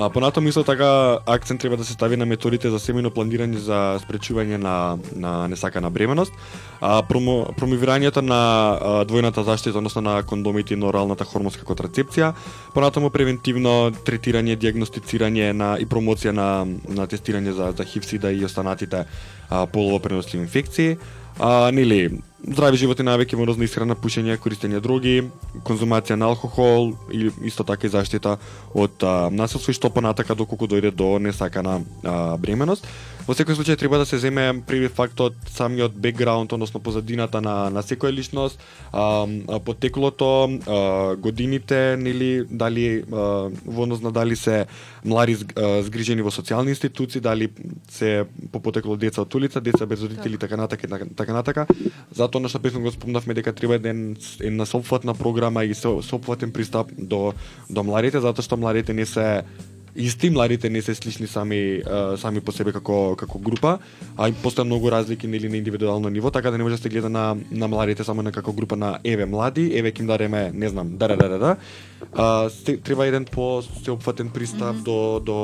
А 0.00 0.10
понатаму 0.10 0.48
исто 0.48 0.64
така 0.64 1.18
акцент 1.26 1.60
треба 1.60 1.76
да 1.76 1.84
се 1.84 1.92
стави 1.92 2.16
на 2.16 2.26
методите 2.26 2.70
за 2.70 2.78
семено 2.78 3.10
планирање 3.10 3.58
за 3.58 3.98
спречување 3.98 4.54
на 4.62 4.98
на 5.10 5.48
несакана 5.50 5.90
бременост, 5.90 6.30
а 6.80 7.02
промо, 7.02 7.50
промовирањето 7.58 8.22
на 8.22 8.38
а, 8.38 9.04
двојната 9.10 9.42
заштита, 9.42 9.78
односно 9.78 10.02
на 10.06 10.22
кондомите 10.22 10.74
и 10.74 10.78
на 10.78 10.86
оралната 10.86 11.26
хормонска 11.26 11.66
контрацепција, 11.66 12.30
понатаму 12.78 13.10
превентивно 13.10 13.90
третирање, 14.06 14.54
диагностицирање 14.54 15.50
на 15.52 15.74
и 15.82 15.86
промоција 15.86 16.30
на 16.30 16.48
на 16.86 17.10
тестирање 17.10 17.50
за 17.50 17.72
за 17.74 17.84
ХИВ, 17.84 18.06
СИДА 18.06 18.32
и 18.32 18.44
останатите 18.44 19.04
а, 19.50 19.66
полово 19.66 19.98
преносливи 19.98 20.44
инфекции. 20.44 20.96
А, 21.40 21.70
нели, 21.74 22.22
здрави 22.46 22.76
животни 22.76 23.04
навики 23.04 23.36
во 23.36 23.42
однос 23.42 23.58
на 23.58 23.66
исхрана, 23.66 23.96
пушење, 23.98 24.38
користење 24.38 24.80
дроги, 24.80 25.28
конзумација 25.66 26.16
на 26.16 26.30
алкохол 26.30 26.92
и 27.12 27.30
исто 27.50 27.64
така 27.66 27.86
и 27.86 27.90
заштита 27.90 28.38
од 28.74 29.02
а, 29.02 29.30
насилство 29.30 29.70
и 29.70 29.78
што 29.78 29.90
понатака 29.90 30.36
доколку 30.38 30.68
дојде 30.70 30.94
до 30.94 31.18
несакана 31.18 31.80
а, 32.04 32.36
бременост. 32.38 32.86
Во 33.28 33.34
секој 33.36 33.58
случај 33.58 33.76
треба 33.76 33.98
да 34.00 34.06
се 34.08 34.16
земе 34.16 34.54
предвид 34.64 34.94
фактот 34.96 35.34
самиот 35.52 35.92
бекграунд, 35.92 36.52
односно 36.56 36.80
позадината 36.80 37.42
на 37.44 37.68
на 37.68 37.82
секоја 37.84 38.08
личност, 38.08 38.56
а, 38.90 39.28
а, 39.48 39.58
потеклото, 39.60 40.48
а, 40.48 41.16
годините, 41.16 41.96
нели 42.00 42.46
дали 42.48 43.04
а, 43.12 43.50
во 43.66 43.82
однос 43.84 44.00
на 44.00 44.12
дали 44.12 44.36
се 44.36 44.64
млади 45.04 45.36
згрижени 45.36 46.24
во 46.24 46.32
социјални 46.32 46.72
институции, 46.72 47.20
дали 47.20 47.50
се 47.90 48.24
по 48.52 48.60
потекло 48.64 48.96
деца 48.96 49.20
од 49.20 49.34
улица, 49.34 49.60
деца 49.60 49.86
без 49.86 50.00
родители 50.02 50.38
така 50.38 50.56
натака 50.56 50.88
така, 50.88 51.04
така 51.16 51.32
натака. 51.32 51.66
Затоа 52.16 52.40
она 52.40 52.48
што 52.48 52.64
песно 52.64 52.80
го 52.80 52.90
спомнавме 52.90 53.34
дека 53.34 53.52
треба 53.52 53.76
еден 53.76 54.16
една 54.40 54.64
сопфатна 54.64 55.14
програма 55.14 55.64
и 55.68 55.74
со- 55.74 56.00
сопфатен 56.02 56.52
пристап 56.52 56.88
до 56.96 57.34
до 57.68 57.84
младите, 57.84 58.24
затоа 58.24 58.40
што 58.42 58.56
младите 58.56 58.96
не 58.96 59.04
се 59.04 59.44
исти, 59.96 60.30
младите 60.30 60.70
не 60.70 60.82
се 60.82 60.94
слични 60.94 61.26
сами 61.26 61.82
сами 62.16 62.40
по 62.40 62.52
себе 62.52 62.72
како 62.72 63.16
како 63.16 63.38
група, 63.38 63.78
а 64.16 64.28
и 64.28 64.32
постоја 64.32 64.64
многу 64.64 64.90
разлики 64.90 65.26
нели 65.26 65.48
на 65.48 65.56
индивидуално 65.56 66.08
ниво, 66.08 66.30
така 66.30 66.50
да 66.50 66.58
не 66.58 66.64
може 66.64 66.76
да 66.76 66.82
се 66.82 66.88
гледа 66.88 67.08
на 67.08 67.36
на 67.50 67.68
младите 67.68 68.04
само 68.04 68.22
на 68.22 68.32
како 68.32 68.52
група 68.52 68.76
на 68.76 68.98
еве 69.04 69.26
млади, 69.26 69.70
еве 69.78 69.92
ќе 69.92 70.00
им 70.00 70.06
дадеме, 70.06 70.50
не 70.54 70.68
знам, 70.68 70.96
да 70.96 71.08
да 71.08 71.16
да 71.16 71.28
да. 71.28 71.38
да. 71.38 71.56
А, 72.14 72.50
треба 72.84 73.06
еден 73.06 73.24
по 73.24 73.62
сеопфатен 73.84 74.30
пристап 74.30 74.76
mm 74.76 74.80
-hmm. 74.80 74.82
до 74.82 75.20
до 75.24 75.38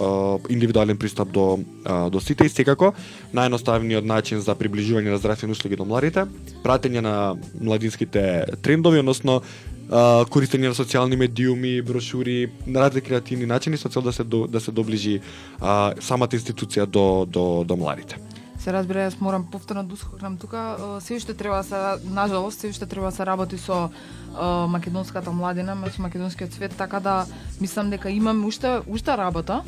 а, 0.00 0.52
индивидуален 0.52 0.98
пристап 0.98 1.28
до 1.28 1.58
а, 1.84 2.10
до 2.10 2.20
сите 2.20 2.44
и 2.44 2.48
секако 2.48 2.92
најноставниот 3.34 4.04
начин 4.04 4.40
за 4.40 4.54
приближување 4.54 5.10
на 5.10 5.18
здравствени 5.18 5.52
услуги 5.52 5.76
до 5.76 5.84
младите, 5.84 6.26
пратење 6.64 7.00
на 7.00 7.36
младинските 7.60 8.44
трендови, 8.62 8.98
односно 8.98 9.42
а, 9.90 10.24
користење 10.30 10.70
на 10.70 10.74
социјални 10.74 11.16
медиуми, 11.16 11.82
брошури, 11.82 12.50
на 12.66 12.80
разни 12.80 13.00
креативни 13.00 13.46
начини 13.46 13.76
со 13.76 13.88
цел 13.88 14.02
да 14.02 14.12
се 14.12 14.24
до, 14.24 14.46
да 14.46 14.60
се 14.60 14.72
доближи 14.72 15.20
а, 15.60 15.92
самата 16.00 16.38
институција 16.38 16.86
до 16.86 17.26
до 17.26 17.64
до 17.66 17.76
младите. 17.76 18.16
Се 18.60 18.74
разбира, 18.76 19.06
јас 19.08 19.16
морам 19.24 19.46
повторно 19.48 19.86
да 19.88 19.94
ускокнам 19.96 20.36
тука. 20.36 20.76
Се 21.00 21.16
уште 21.16 21.32
треба 21.34 21.56
да 21.56 21.64
се, 21.64 22.08
нажалост, 22.12 22.60
се 22.60 22.68
уште 22.68 22.86
треба 22.86 23.08
да 23.08 23.16
се 23.16 23.26
работи 23.26 23.56
со 23.58 23.88
uh, 23.88 24.66
македонската 24.68 25.32
младина, 25.32 25.76
со 25.88 26.02
македонскиот 26.02 26.52
свет, 26.52 26.76
така 26.76 27.00
да 27.00 27.26
мислам 27.60 27.90
дека 27.90 28.10
имаме 28.10 28.46
уште 28.46 28.80
уште 28.86 29.16
работа, 29.16 29.62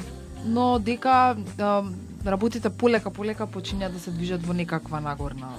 но 0.44 0.78
дека 0.78 1.36
uh, 1.56 1.88
работите 2.26 2.68
полека 2.70 3.10
полека 3.10 3.46
почиња 3.46 3.88
да 3.88 3.98
се 3.98 4.10
движат 4.10 4.44
во 4.44 4.52
некаква 4.52 5.00
нагорна 5.00 5.56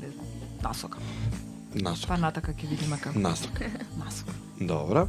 не 0.00 0.12
знам, 0.12 0.26
насока. 0.62 0.98
Насока. 1.74 2.14
Па 2.14 2.20
натака 2.20 2.54
ќе 2.54 2.70
видиме 2.70 2.98
како. 3.02 3.18
Насока. 3.18 3.70
Насока. 4.02 4.32
Добра. 4.60 5.06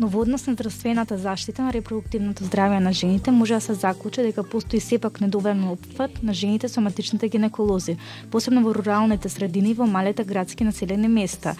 Но 0.00 0.08
во 0.08 0.20
однос 0.20 0.46
на 0.46 0.52
здравствената 0.52 1.18
заштита 1.18 1.62
на 1.62 1.72
репродуктивното 1.72 2.44
здравје 2.44 2.80
на 2.82 2.92
жените 2.92 3.30
може 3.30 3.54
да 3.54 3.60
се 3.60 3.74
заклучи 3.74 4.22
дека 4.22 4.42
постои 4.42 4.80
сепак 4.80 5.20
недоволен 5.20 5.68
опфат 5.70 6.22
на 6.22 6.34
жените 6.34 6.68
со 6.68 6.80
матичните 6.80 7.28
гинеколози, 7.28 7.96
посебно 8.30 8.62
во 8.64 8.74
руралните 8.74 9.28
средини 9.28 9.70
и 9.70 9.74
во 9.74 9.86
малите 9.86 10.24
градски 10.24 10.64
населени 10.64 11.08
места. 11.08 11.54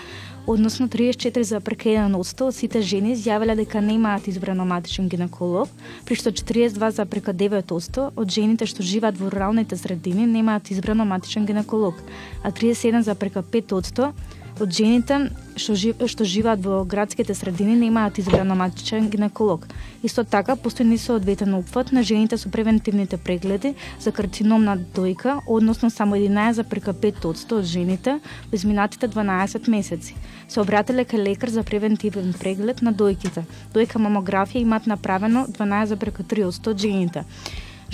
Односно 0.47 0.89
34,1% 0.89 2.43
од 2.43 2.55
сите 2.55 2.83
жени 2.83 3.15
изјавиле 3.15 3.55
дека 3.55 3.81
немаат 3.81 4.27
избрано 4.29 4.65
матичен 4.67 5.09
гинеколог, 5.09 5.69
при 6.05 6.19
што 6.19 6.35
42,9% 6.35 8.11
од 8.17 8.31
жените 8.31 8.67
што 8.67 8.83
живеат 8.83 9.17
во 9.17 9.31
руралните 9.31 9.77
средини 9.77 10.27
немаат 10.27 10.71
избрано 10.75 11.05
матичен 11.05 11.47
гинеколог, 11.47 11.95
а 12.43 12.51
37,5% 12.51 14.13
од 14.61 14.71
жените 14.71 15.31
што, 15.57 15.75
жив, 15.75 16.03
што 16.07 16.25
живеат 16.25 16.61
во 16.65 16.85
градските 16.85 17.35
средини 17.35 17.77
немаат 17.77 18.19
избрано 18.19 18.55
матичен 18.55 19.09
гинеколог. 19.11 19.67
Исто 20.03 20.25
така, 20.25 20.57
постои 20.57 20.87
несоодветен 20.87 21.55
опфат 21.55 21.93
на 21.93 22.03
жените 22.03 22.39
со 22.39 22.51
превентивните 22.51 23.17
прегледи 23.17 23.75
за 24.01 24.13
карцином 24.13 24.65
на 24.65 24.77
дојка, 24.77 25.41
односно 25.47 25.91
само 25.91 26.17
11,5% 26.17 27.53
од 27.59 27.65
жените 27.65 28.19
во 28.51 28.55
изминатите 28.57 29.09
12 29.09 29.69
месеци. 29.69 30.15
Се 30.49 30.61
обрателе 30.61 31.05
кај 31.05 31.25
лекар 31.25 31.51
за 31.51 31.63
превентивен 31.63 32.33
преглед 32.33 32.83
на 32.83 32.93
дојките. 32.93 33.45
Дојка 33.75 33.99
мамографија 33.99 34.63
имат 34.63 34.87
направено 34.87 35.47
12,3% 35.47 36.71
од 36.71 36.79
жените. 36.79 37.25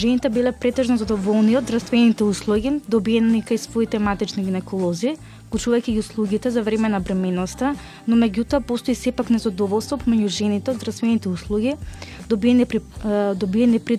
Жените 0.01 0.31
биле 0.31 0.53
претежно 0.53 0.97
задоволни 0.97 1.57
од 1.59 1.67
здравствените 1.67 2.25
услуги 2.25 2.71
добиени 2.89 3.43
кај 3.45 3.59
своите 3.59 3.99
матични 3.99 4.45
гинеколози, 4.47 5.17
вклучувајќи 5.51 5.93
ги 5.93 5.99
услугите 5.99 6.51
за 6.51 6.63
време 6.63 6.89
на 6.89 7.01
бременоста, 7.01 7.75
но 8.07 8.17
меѓутоа 8.17 8.63
постои 8.63 8.95
сепак 8.95 9.31
незадоволство 9.35 9.99
помеѓу 9.99 10.29
жените 10.29 10.71
од 10.71 10.79
здравствените 10.79 11.29
услуги, 11.29 11.75
добиени 12.29 12.67
при, 12.67 12.81
добиени 13.35 13.81
при 13.81 13.99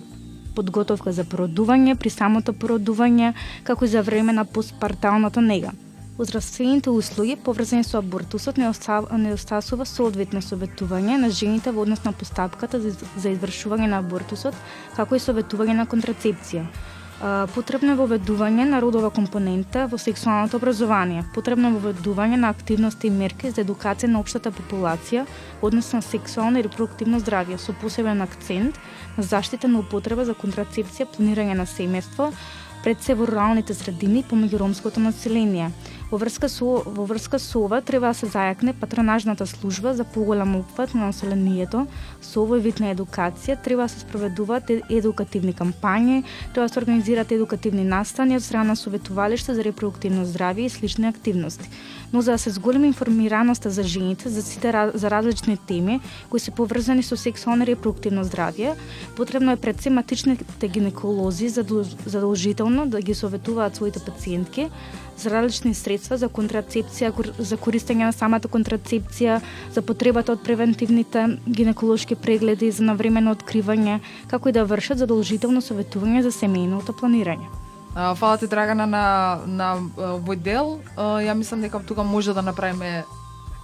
подготовка 0.56 1.12
за 1.12 1.24
породување, 1.24 1.96
при 1.96 2.10
самото 2.10 2.52
породување, 2.52 3.34
како 3.64 3.84
и 3.84 3.92
за 3.92 4.02
време 4.02 4.32
на 4.32 4.44
постпарталната 4.44 5.40
нега. 5.40 5.72
Здравствените 6.18 6.90
услуги 6.90 7.36
поврзани 7.36 7.84
со 7.84 7.98
абортусот 7.98 8.56
не, 8.56 8.68
не 9.18 9.32
остасува 9.34 9.84
соодветно 9.84 10.40
советување 10.40 11.16
на 11.18 11.30
жените 11.30 11.72
во 11.72 11.82
однос 11.82 12.04
на 12.04 12.12
постапката 12.12 12.80
за 12.80 13.32
извршување 13.32 13.88
на 13.90 13.98
абортусот, 14.04 14.54
како 14.96 15.16
и 15.16 15.24
советување 15.24 15.76
на 15.80 15.86
контрацепција 15.86 16.66
потребно 17.54 17.92
е 17.92 17.98
воведување 18.00 18.64
на 18.66 18.80
родова 18.82 19.10
компонента 19.14 19.84
во 19.86 19.98
сексуалното 19.98 20.58
образование, 20.58 21.22
потребно 21.34 21.68
е 21.70 21.76
воведување 21.76 22.36
на 22.42 22.50
активности 22.50 23.06
и 23.06 23.14
мерки 23.14 23.50
за 23.50 23.62
едукација 23.62 24.10
на 24.10 24.18
општата 24.18 24.50
популација 24.50 25.22
односно 25.62 26.02
сексуално 26.02 26.58
и 26.58 26.66
репродуктивно 26.66 27.20
здравје, 27.22 27.60
со 27.62 27.72
посебен 27.78 28.22
акцент 28.26 28.78
на 29.16 29.22
заштита 29.22 29.68
на 29.68 29.78
употреба 29.84 30.24
за 30.26 30.34
контрацепција, 30.34 31.06
планирање 31.14 31.54
на 31.54 31.66
семејство, 31.66 32.32
пред 32.82 33.02
се 33.02 33.14
во 33.14 33.28
руралните 33.30 33.74
средини 33.74 34.24
помеѓу 34.26 34.58
ромското 34.58 35.00
население, 35.00 35.70
Во 36.12 36.18
врска 36.20 36.48
со 36.52 36.82
во 36.84 37.06
врска 37.08 37.38
со 37.40 37.62
ова 37.64 37.78
треба 37.80 38.10
да 38.10 38.14
се 38.14 38.26
зајакне 38.28 38.74
патронажната 38.76 39.46
служба 39.48 39.94
за 39.96 40.04
поголем 40.04 40.56
опфат 40.58 40.92
на 40.92 41.06
населението. 41.08 41.86
Со 42.20 42.42
овој 42.44 42.60
вид 42.60 42.82
на 42.84 42.90
едукација, 42.92 43.56
треба 43.56 43.86
да 43.86 43.88
се 43.88 44.02
спроведуваат 44.04 44.68
едукативни 44.92 45.54
кампањи, 45.56 46.20
треба 46.52 46.68
да 46.68 46.72
се 46.74 46.80
организираат 46.82 47.32
едукативни 47.32 47.84
настани 47.88 48.36
од 48.36 48.44
страна 48.44 48.74
на 48.74 48.76
советувалишта 48.76 49.54
за 49.56 49.64
репродуктивно 49.64 50.26
здравје 50.28 50.68
и 50.68 50.68
слични 50.68 51.08
активности. 51.08 51.70
Но 52.12 52.20
за 52.20 52.36
да 52.36 52.38
се 52.38 52.50
зголеми 52.50 52.92
информираноста 52.92 53.70
за 53.70 53.82
жените 53.82 54.28
за 54.28 54.42
сите 54.42 54.90
за 54.94 55.10
различни 55.10 55.56
теми 55.56 56.00
кои 56.28 56.40
се 56.40 56.50
поврзани 56.50 57.02
со 57.02 57.16
сексуално 57.16 57.64
и 57.64 57.72
репродуктивно 57.72 58.24
здравје, 58.24 58.76
потребно 59.16 59.52
е 59.52 59.56
пред 59.56 59.80
сематичните 59.80 60.68
гинеколози 60.68 61.48
задолжително 61.48 62.86
да 62.86 63.00
ги 63.00 63.14
советуваат 63.14 63.76
своите 63.76 64.00
пациентки 64.04 64.68
за 65.22 65.30
различни 65.30 65.74
средства 65.74 66.18
за 66.18 66.28
контрацепција, 66.28 67.12
за 67.38 67.56
користење 67.56 68.08
на 68.08 68.12
самата 68.12 68.50
контрацепција, 68.50 69.40
за 69.72 69.82
потребата 69.82 70.32
од 70.32 70.42
превентивните 70.44 71.38
гинеколошки 71.46 72.14
прегледи 72.14 72.70
за 72.70 72.84
навремено 72.90 73.34
откривање, 73.34 74.00
како 74.30 74.48
и 74.48 74.56
да 74.56 74.64
вршат 74.64 74.98
задолжително 74.98 75.62
советување 75.62 76.22
за 76.26 76.34
семејното 76.34 76.96
планирање. 76.98 77.48
Фала 77.94 78.38
ти 78.38 78.46
Драгана 78.48 78.86
на 78.86 79.06
на 79.46 79.74
овој 80.16 80.36
дел. 80.40 80.78
Ја 80.96 81.34
мислам 81.36 81.60
дека 81.60 81.82
тука 81.84 82.02
може 82.02 82.32
да 82.34 82.42
направиме 82.42 83.04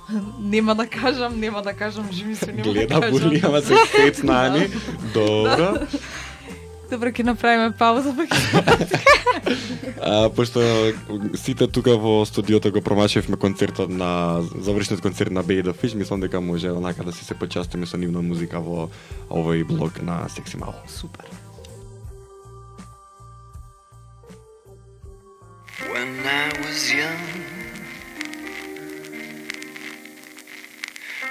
нема 0.41 0.75
да 0.75 0.87
кажам, 0.87 1.41
нема 1.41 1.63
да 1.63 1.73
кажам, 1.73 2.09
живи 2.13 2.37
се 2.37 2.53
нема 2.53 2.63
Гледа, 2.63 2.95
да 3.01 3.01
кажам. 3.01 3.29
Гледа 3.29 3.47
ама 3.47 3.61
се 3.61 3.75
спец 3.89 4.23
на 4.23 4.49
ни. 4.49 4.69
Добро. 5.15 5.75
Добро, 6.89 7.11
ќе 7.13 7.25
направиме 7.25 7.73
пауза, 7.77 8.15
па 8.17 8.25
а, 10.01 10.31
пошто 10.33 10.63
сите 11.37 11.67
тука 11.69 11.99
во 12.01 12.25
студиото 12.25 12.73
го 12.73 12.81
промашивме 12.81 13.37
концертот 13.37 13.91
на 13.93 14.41
завршниот 14.57 15.03
концерт 15.05 15.31
на 15.31 15.45
Bait 15.45 15.69
of 15.69 15.77
Fish, 15.77 15.95
мислам 15.95 16.21
дека 16.21 16.41
може 16.41 16.71
онака 16.73 17.05
да 17.05 17.13
си 17.13 17.25
се 17.25 17.35
почастиме 17.35 17.87
со 17.87 18.01
нивна 18.01 18.23
музика 18.23 18.61
во 18.61 18.89
овој 19.29 19.69
блог 19.69 20.01
на 20.03 20.29
Секси 20.29 20.57
Мало. 20.57 20.81
Супер. 20.89 21.29
When 25.93 26.25
I 26.25 26.49
was 26.65 26.81
young, 26.89 27.25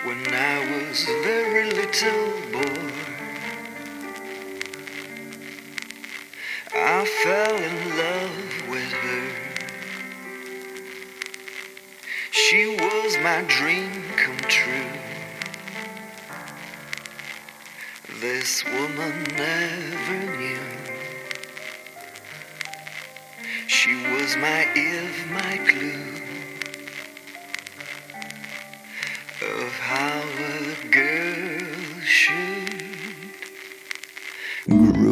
when 0.05 0.21
I 0.33 0.55
was 0.69 1.01
a 1.09 1.17
very 1.25 1.65
little 1.73 2.25
boy, 2.53 3.16
I 6.73 7.05
fell 7.23 7.55
in 7.55 7.97
love 7.97 8.69
with 8.69 8.91
her. 8.91 9.29
She 12.31 12.67
was 12.67 13.17
my 13.23 13.43
dream 13.47 14.03
come 14.17 14.37
true. 14.49 14.91
This 18.19 18.65
woman 18.65 19.23
never 19.37 20.37
knew. 20.37 20.59
She 23.67 23.95
was 23.95 24.35
my 24.37 24.67
if, 24.75 25.31
my 25.31 25.57
clue 25.69 26.17
of 29.41 29.71
how 29.79 30.21
a 30.21 30.87
girl 30.89 32.01
should 32.03 33.31
groove. 34.67 35.06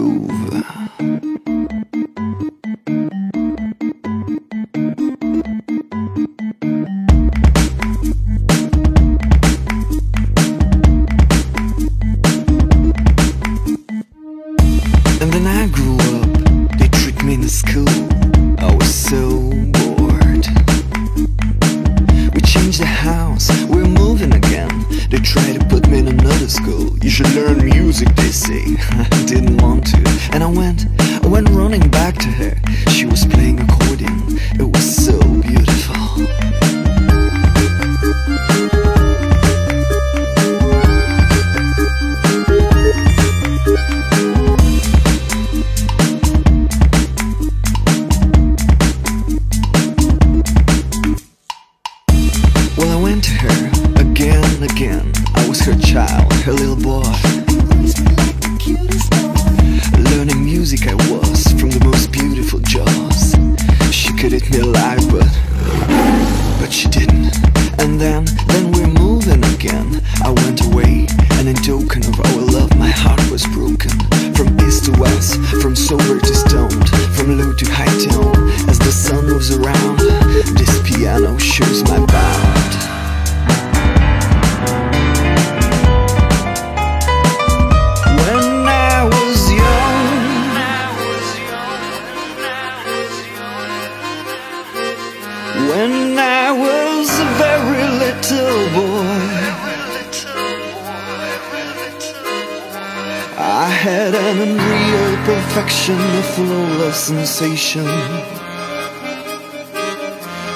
I 103.57 103.69
had 103.69 104.13
an 104.13 104.41
unreal 104.41 105.15
perfection, 105.23 105.95
a 105.95 106.23
flawless 106.23 107.05
sensation 107.05 107.85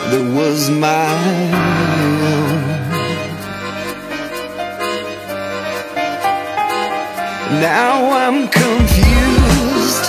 that 0.10 0.26
was 0.36 0.70
my 0.70 1.14
own. 1.56 2.60
Now 7.62 8.12
I'm 8.12 8.50
confused. 8.50 10.06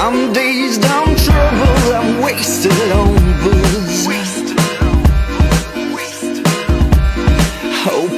I'm 0.00 0.32
dazed, 0.32 0.82
I'm 0.82 1.14
troubled, 1.14 1.92
I'm 1.92 2.22
wasted 2.22 2.90
on 2.90 3.16
booze. 3.42 4.15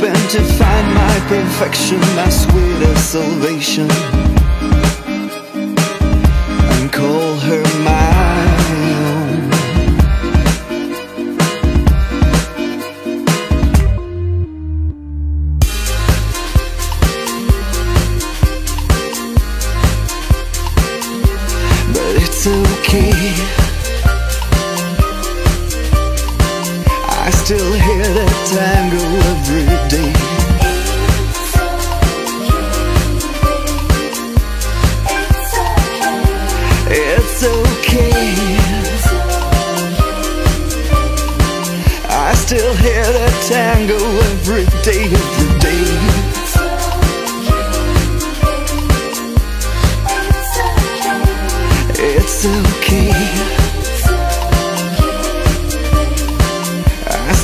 to 0.00 0.42
find 0.44 0.94
my 0.94 1.20
perfection, 1.28 1.98
my 2.14 2.28
sweetest 2.28 3.12
salvation. 3.12 4.37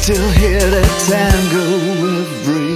still 0.05 0.31
hear 0.33 0.61
the 0.61 0.83
tango 1.09 1.65
every 2.21 2.74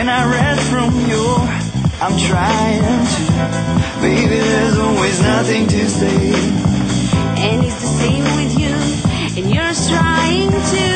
And 0.00 0.10
I 0.10 0.28
read 0.28 0.58
from 0.58 0.90
you, 1.08 1.24
I'm 2.00 2.18
trying 2.18 3.06
to. 3.14 4.00
Baby, 4.00 4.36
there's 4.36 4.78
always 4.78 5.22
nothing 5.22 5.68
to 5.68 5.88
say. 5.88 6.32
And 7.38 7.64
it's 7.64 7.80
the 7.80 7.86
same 7.86 8.24
with 8.24 8.58
you. 8.58 8.74
And 9.38 9.54
you're 9.54 9.74
trying 9.88 10.50
to. 10.50 10.89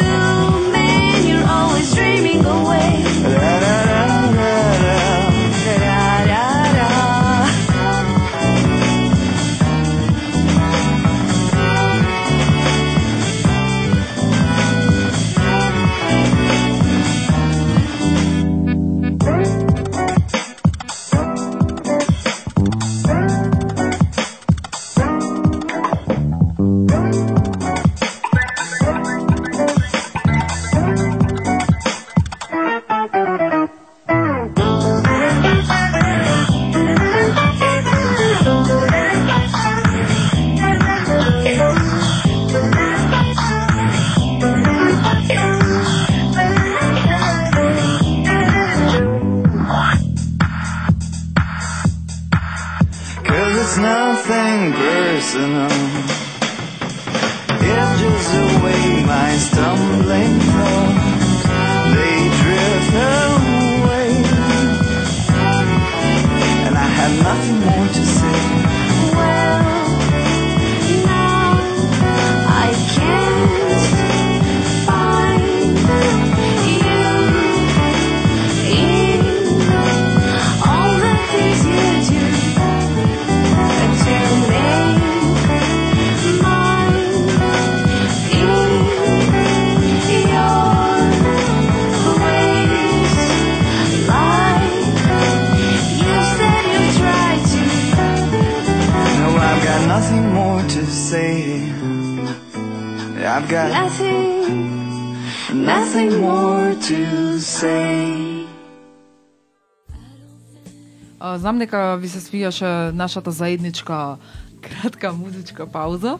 Знам 111.44 111.58
дека 111.60 111.98
ви 112.00 112.08
се 112.08 112.22
свијаше 112.24 112.94
нашата 112.96 113.28
заедничка 113.28 114.16
кратка 114.64 115.12
музичка 115.12 115.66
пауза. 115.66 116.16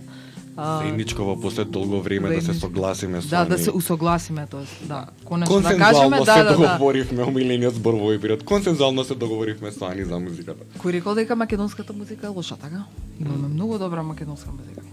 А, 0.57 0.79
Заедничково 0.79 1.41
после 1.41 1.65
долго 1.65 2.03
време 2.03 2.29
да 2.29 2.35
се 2.35 2.41
заедничко. 2.41 2.67
согласиме 2.67 3.23
со 3.23 3.29
Да, 3.29 3.45
да 3.45 3.59
се 3.59 3.71
усогласиме, 3.71 4.47
тоест, 4.51 4.89
да. 4.89 5.07
Конечно 5.25 5.61
да 5.61 5.77
кажеме, 5.79 6.19
се 6.19 6.25
да, 6.25 6.45
да, 6.45 6.45
да. 6.45 6.57
договоривме, 6.57 7.25
омилениот 7.25 7.75
збор 7.75 7.95
во 7.95 8.21
период. 8.21 8.45
Консензуално 8.45 9.05
се 9.05 9.15
договоривме 9.15 9.73
со 9.73 9.89
Ани 9.89 10.05
за 10.05 10.21
музиката. 10.21 10.61
Кој 10.77 10.93
рекол 10.93 11.15
дека 11.17 11.37
македонската 11.37 11.97
музика 11.97 12.27
е 12.27 12.29
лоша, 12.29 12.57
така? 12.61 12.85
Имаме 13.21 13.49
многу 13.49 13.79
добра 13.79 14.03
македонска 14.03 14.51
музика. 14.53 14.85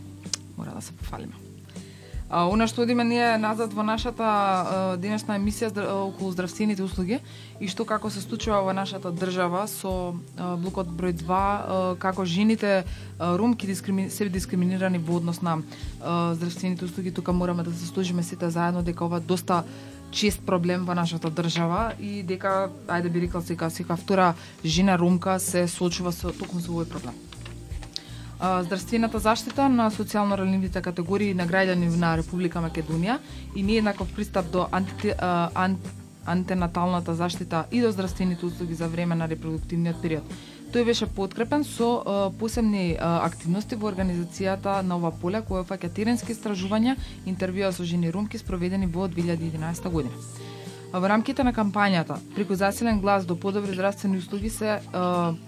Мора 0.57 0.71
да 0.75 0.81
се 0.81 0.91
пофалиме. 0.91 1.50
А, 2.31 2.47
она 2.47 2.63
што 2.67 2.83
одиме 2.87 3.03
ние 3.03 3.37
назад 3.37 3.73
во 3.75 3.83
нашата 3.83 4.23
а, 4.23 4.97
денешна 4.97 5.35
емисија 5.35 5.67
околу 5.83 6.31
здравствените 6.31 6.79
услуги 6.83 7.19
и 7.59 7.67
што 7.67 7.83
како 7.83 8.07
се 8.09 8.23
случува 8.23 8.61
во 8.63 8.71
нашата 8.71 9.11
држава 9.11 9.65
со 9.67 10.15
а, 10.39 10.55
блокот 10.55 10.87
број 10.87 11.11
2, 11.19 11.27
а, 11.27 11.95
како 11.99 12.23
жените 12.23 12.85
а, 13.19 13.35
дискрими, 13.35 14.09
се 14.09 14.29
дискриминирани 14.29 14.97
во 14.97 15.17
однос 15.19 15.41
на 15.41 15.59
а, 15.99 16.33
здравствените 16.33 16.85
услуги, 16.85 17.11
тука 17.11 17.33
мораме 17.33 17.63
да 17.63 17.73
се 17.73 17.85
служиме 17.85 18.23
сите 18.23 18.49
заедно 18.49 18.81
дека 18.81 19.05
ова 19.05 19.19
доста 19.19 19.63
чест 20.11 20.39
проблем 20.45 20.85
во 20.85 20.95
нашата 20.95 21.29
држава 21.29 21.91
и 21.99 22.23
дека 22.23 22.71
ајде 22.87 23.11
би 23.11 23.27
рекла 23.27 23.41
сега 23.41 23.67
секоја 23.67 23.99
втора 23.99 24.33
жена 24.63 24.95
ромка 24.95 25.39
се 25.39 25.67
соочува 25.67 26.15
со 26.15 26.31
токму 26.31 26.63
со 26.63 26.71
овој 26.71 26.87
проблем. 26.87 27.30
Здравствената 28.41 29.19
заштита 29.21 29.67
на 29.69 29.91
социјално 29.93 30.33
ранливите 30.39 30.81
категории 30.81 31.33
на 31.37 31.45
граѓани 31.45 31.91
на 32.01 32.15
Република 32.17 32.57
Македонија 32.57 33.19
и 33.55 33.61
нееднаков 33.61 34.09
пристап 34.15 34.49
до 34.49 34.65
анти, 34.71 35.13
ан, 35.21 35.77
антенаталната 36.25 37.13
заштита 37.15 37.65
и 37.71 37.81
до 37.81 37.91
здравствените 37.91 38.45
услуги 38.45 38.73
за 38.73 38.87
време 38.87 39.15
на 39.15 39.29
репродуктивниот 39.29 40.01
период. 40.01 40.23
Тој 40.73 40.85
беше 40.85 41.05
подкрепен 41.05 41.63
со 41.63 42.01
а, 42.01 42.29
посебни 42.39 42.97
а, 42.97 43.25
активности 43.27 43.75
во 43.75 43.91
организацијата 43.91 44.81
на 44.81 44.97
ова 44.97 45.11
поле 45.11 45.43
која 45.45 45.61
фаќа 45.67 45.93
теренски 45.93 46.33
истражувања, 46.33 46.95
интервјуа 47.27 47.69
со 47.75 47.85
жени 47.85 48.09
румки 48.09 48.41
спроведени 48.41 48.87
во 48.87 49.05
2011 49.05 49.89
година. 49.91 50.49
А 50.93 50.99
Во 50.99 51.07
рамките 51.07 51.43
на 51.47 51.53
кампањата 51.55 52.17
преку 52.35 52.55
засилен 52.59 52.97
глас 52.99 53.23
до 53.25 53.37
подобри 53.39 53.71
здравствени 53.73 54.17
услуги 54.17 54.49
се 54.49 54.71
е, 54.71 54.79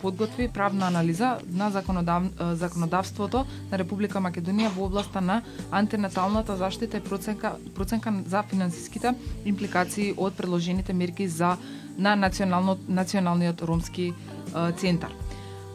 подготви 0.02 0.48
правна 0.48 0.88
анализа 0.88 1.38
на 1.52 1.70
законодав, 1.70 2.24
законодавството 2.54 3.44
на 3.72 3.78
Република 3.78 4.22
Македонија 4.24 4.72
во 4.72 4.86
областа 4.88 5.22
на 5.22 5.42
антенаталната 5.72 6.56
заштита 6.56 6.98
и 6.98 7.04
проценка 7.04 7.56
проценка 7.76 8.14
за 8.26 8.44
финансиските 8.44 9.16
импликации 9.46 10.14
од 10.18 10.38
предложените 10.38 10.94
мерки 10.94 11.28
за 11.28 11.58
на 11.98 12.16
национално 12.16 12.78
националниот 12.88 13.62
ромски 13.62 14.14
е, 14.14 14.72
центар. 14.72 15.12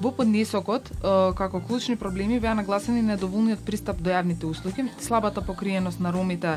Во 0.01 0.13
поднесокот, 0.17 0.91
е, 0.91 1.15
како 1.35 1.61
клучни 1.61 1.97
проблеми 1.97 2.41
беа 2.41 2.55
нагласени 2.55 3.03
недоволниот 3.03 3.67
пристап 3.67 4.01
до 4.01 4.17
јавните 4.17 4.49
услуги, 4.49 4.89
слабата 4.99 5.43
покриеност 5.43 6.01
на 6.01 6.13
ромите 6.13 6.57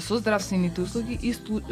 со 0.00 0.18
здравствените 0.18 0.80
услуги 0.80 1.18
и 1.22 1.32
слу, 1.32 1.58
е, 1.58 1.62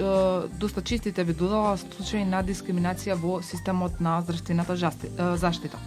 доста 0.59 0.83
честите 0.83 1.25
би 1.25 1.33
додала 1.35 1.77
случаи 1.77 2.25
на 2.25 2.45
дискриминација 2.45 3.15
во 3.15 3.43
системот 3.43 4.01
на 4.01 4.21
здравствената 4.23 4.77
жасти- 4.77 5.11
е, 5.19 5.37
заштита. 5.37 5.79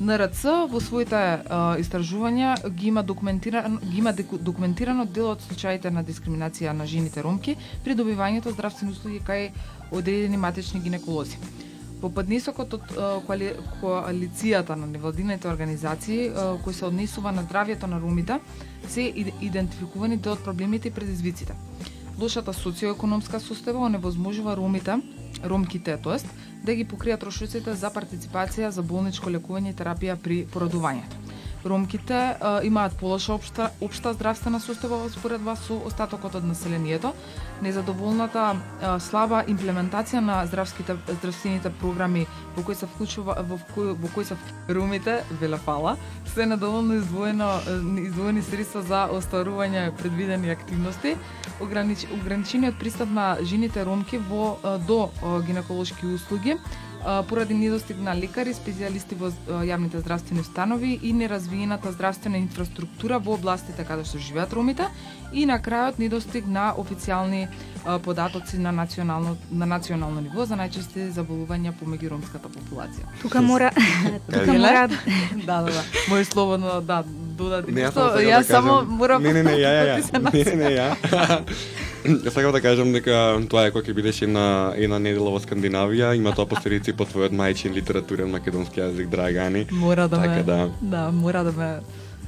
НРЦ 0.00 0.42
во 0.70 0.80
своите 0.80 1.14
е, 1.14 1.38
истражувања 1.78 2.68
ги 2.70 2.88
има 2.88 3.02
документирано 3.02 3.78
ги 3.78 3.98
има 3.98 4.12
документирано 4.40 5.04
дел 5.04 5.30
од 5.30 5.40
случаите 5.42 5.90
на 5.90 6.02
дискриминација 6.04 6.72
на 6.72 6.86
жените 6.86 7.22
ромки 7.22 7.56
при 7.84 7.94
добивањето 7.94 8.50
здравствени 8.50 8.92
услуги 8.92 9.20
кај 9.20 9.50
одредени 9.92 10.36
матични 10.36 10.80
гинеколози. 10.80 11.38
По 12.00 12.10
поднесокот 12.10 12.74
од 12.74 12.82
коали- 13.26 13.54
коалицијата 13.82 14.74
на 14.74 14.86
невладините 14.86 15.48
организации 15.48 16.32
кои 16.64 16.74
се 16.74 16.84
однесува 16.84 17.30
на 17.32 17.44
здравјето 17.44 17.86
на 17.86 18.00
ромите, 18.00 18.40
се 18.88 19.12
идентификувани 19.40 20.16
дел 20.16 20.32
од 20.32 20.44
проблемите 20.44 20.88
и 20.88 20.94
предизвиците. 20.94 21.54
Лошата 22.20 22.52
социоекономска 22.52 23.40
состојба 23.40 23.86
оневозможува 23.88 24.56
ромите, 24.56 24.98
ромките, 25.44 25.96
тоест, 25.96 26.26
да 26.64 26.74
ги 26.74 26.84
покријат 26.84 27.24
трошоците 27.24 27.74
за 27.74 27.90
партиципација 27.90 28.68
за 28.68 28.82
болничко 28.82 29.30
лекување 29.30 29.72
и 29.72 29.78
терапија 29.78 30.16
при 30.16 30.44
породувањето. 30.46 31.21
Ромките 31.64 32.14
а, 32.40 32.60
имаат 32.64 32.96
полоша 32.98 33.34
општа, 33.34 33.70
општа 33.80 34.12
здравствена 34.16 34.58
состојба 34.58 34.98
во 35.04 35.10
споредба 35.14 35.54
со 35.54 35.76
остатокот 35.86 36.34
од 36.34 36.44
населението, 36.44 37.12
незадоволната 37.62 38.46
а, 38.82 38.96
слаба 38.98 39.44
имплементација 39.46 40.20
на 40.20 40.40
здравските 40.46 40.96
здравствените 41.06 41.70
програми 41.80 42.26
во 42.56 42.64
кои 42.66 42.74
се 42.74 42.86
вклучува 42.90 43.38
во 43.46 43.60
кои 43.74 43.94
во 43.94 44.10
кои 44.14 44.24
се 44.24 44.36
румите 44.68 45.22
веле 45.40 45.56
фала, 45.56 45.96
се 46.34 46.46
недоволно 46.46 46.98
издвоено 46.98 47.52
издвоени 48.02 48.42
средства 48.42 48.82
за 48.82 49.06
остварување 49.14 49.92
предвидени 50.02 50.50
активности, 50.50 51.16
огранич, 51.60 52.08
ограничениот 52.10 52.78
пристап 52.78 53.08
на 53.08 53.36
жените 53.42 53.84
ромки 53.84 54.18
во 54.18 54.58
до 54.88 55.10
гинеколошки 55.46 56.06
услуги, 56.06 56.58
поради 57.28 57.54
недостиг 57.54 57.98
на 57.98 58.14
лекари, 58.14 58.54
специјалисти 58.54 59.16
во 59.18 59.32
јавните 59.66 60.00
здравствени 60.00 60.40
установи 60.40 60.92
и 61.02 61.12
неразвиената 61.12 61.92
здравствена 61.92 62.38
инфраструктура 62.38 63.18
во 63.18 63.34
областите 63.34 63.84
каде 63.84 64.04
што 64.04 64.18
живеат 64.22 64.52
ромите. 64.52 64.86
И 65.32 65.46
на 65.46 65.58
крајот 65.58 65.98
недостиг 65.98 66.46
на 66.46 66.72
официјални 66.78 67.48
податоци 67.98 68.58
на 68.58 68.72
национално 68.72 69.36
на 69.50 69.66
национално 69.66 70.20
ниво 70.20 70.44
за 70.44 70.54
најчести 70.54 71.10
заболувања 71.10 71.72
помеѓу 71.74 72.10
ромската 72.10 72.48
популација. 72.48 73.06
Тука 73.22 73.42
мора 73.42 73.70
тука 74.32 74.52
мора 74.52 74.88
да, 74.88 74.96
да, 75.36 75.62
да. 75.62 75.82
Може 76.08 76.24
слободно 76.24 76.80
да 76.80 77.02
додади 77.06 77.72
само 77.72 78.10
Јас 78.10 78.38
да 78.38 78.44
само 78.44 78.68
кажам- 78.70 78.88
морам 78.88 79.22
Не, 79.22 79.32
не, 79.32 79.42
не, 79.42 79.50
ја, 79.52 79.70
ја, 79.70 79.84
да 80.12 80.18
ја. 80.20 80.34
Не, 80.34 80.44
не, 80.44 80.64
не, 80.64 80.70
ја. 80.70 80.96
Јас 82.04 82.30
сакам 82.34 82.52
да 82.52 82.60
кажам 82.60 82.92
дека 82.92 83.16
тоа 83.48 83.66
е 83.66 83.70
кога 83.70 83.84
ќе 83.84 83.92
бидеш 83.92 84.22
една 84.22 84.72
една 84.76 84.98
недела 84.98 85.30
во 85.30 85.40
Скандинавија, 85.40 86.16
има 86.16 86.32
тоа 86.32 86.46
последици 86.46 86.92
по 86.92 87.04
твојот 87.04 87.30
мајчин 87.32 87.72
литературен 87.72 88.30
македонски 88.30 88.80
јазик 88.80 89.06
Драгани. 89.06 89.66
Мора 89.70 90.08
да 90.08 90.16
Така 90.16 90.28
ме 90.30 90.42
да. 90.42 90.70
да, 90.80 91.10
мора 91.12 91.44
да 91.44 91.52
ме 91.52 91.80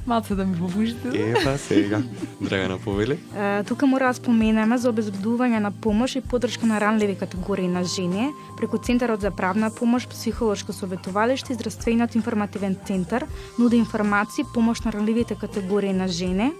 малце 0.07 0.35
да 0.35 0.45
ми 0.45 0.57
побужите. 0.57 1.07
Епа 1.13 1.57
сега, 1.57 2.01
Драгана 2.41 2.77
повели. 2.77 3.19
Е, 3.37 3.63
Тука 3.63 3.87
мора 3.87 4.07
да 4.07 4.13
споменеме 4.13 4.77
за 4.77 4.91
обезбедување 4.93 5.59
на 5.59 5.71
помош 5.71 6.15
и 6.15 6.21
поддршка 6.21 6.65
на 6.65 6.79
ранливи 6.81 7.15
категории 7.15 7.67
на 7.67 7.83
жени 7.83 8.29
преку 8.57 8.77
Центарот 8.77 9.21
за 9.21 9.31
правна 9.31 9.71
помош, 9.71 10.07
психолошко 10.07 10.73
советувалиште 10.73 11.53
и 11.53 11.55
здравствениот 11.55 12.15
информативен 12.15 12.77
центар 12.85 13.25
нуди 13.59 13.77
информации 13.77 14.41
и 14.41 14.53
помош 14.53 14.81
на 14.81 14.91
ранливите 14.91 15.35
категории 15.35 15.93
на 15.93 16.07
жени. 16.07 16.51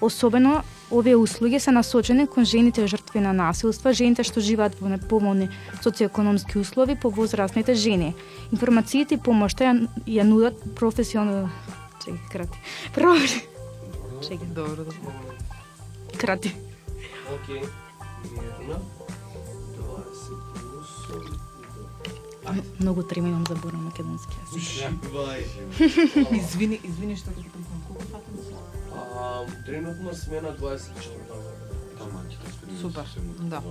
Особено 0.00 0.62
овие 0.90 1.16
услуги 1.16 1.60
се 1.60 1.70
насочени 1.70 2.26
кон 2.26 2.44
жените 2.44 2.86
жртви 2.86 3.20
на 3.20 3.32
насилства, 3.32 3.92
жените 3.92 4.24
што 4.24 4.40
живеат 4.40 4.78
во 4.80 4.88
неповолни 4.88 5.48
социоекономски 5.82 6.58
услови 6.58 6.96
по 6.96 7.10
возрастните 7.10 7.74
жени. 7.74 8.14
Информациите 8.52 9.14
и 9.14 9.18
помошта 9.18 9.64
ја, 9.64 9.88
ја 10.06 10.22
нудат 10.22 10.56
Чекай, 12.06 12.20
крати. 12.32 12.58
Профи... 12.94 13.48
Чекай, 14.22 14.46
Добро, 14.46 14.76
добро. 14.76 14.94
крати. 16.18 16.54
Океј. 17.26 17.68
Една, 18.60 18.78
28. 22.46 22.62
Многу 22.80 23.02
терминам 23.02 23.44
заборам 23.48 23.84
македонски 23.84 24.34
јазик. 24.38 24.62
Извини, 26.40 26.80
извини 26.84 27.16
што 27.16 27.30
те 27.30 27.42
прекинам. 27.42 27.82
Колку 27.88 28.02
фатам 28.02 28.36
се? 28.38 28.54
А, 28.94 29.46
Тренутно 29.66 30.14
смена 30.14 30.56
24 30.56 31.26
Супер. 32.80 33.04
Да. 33.40 33.62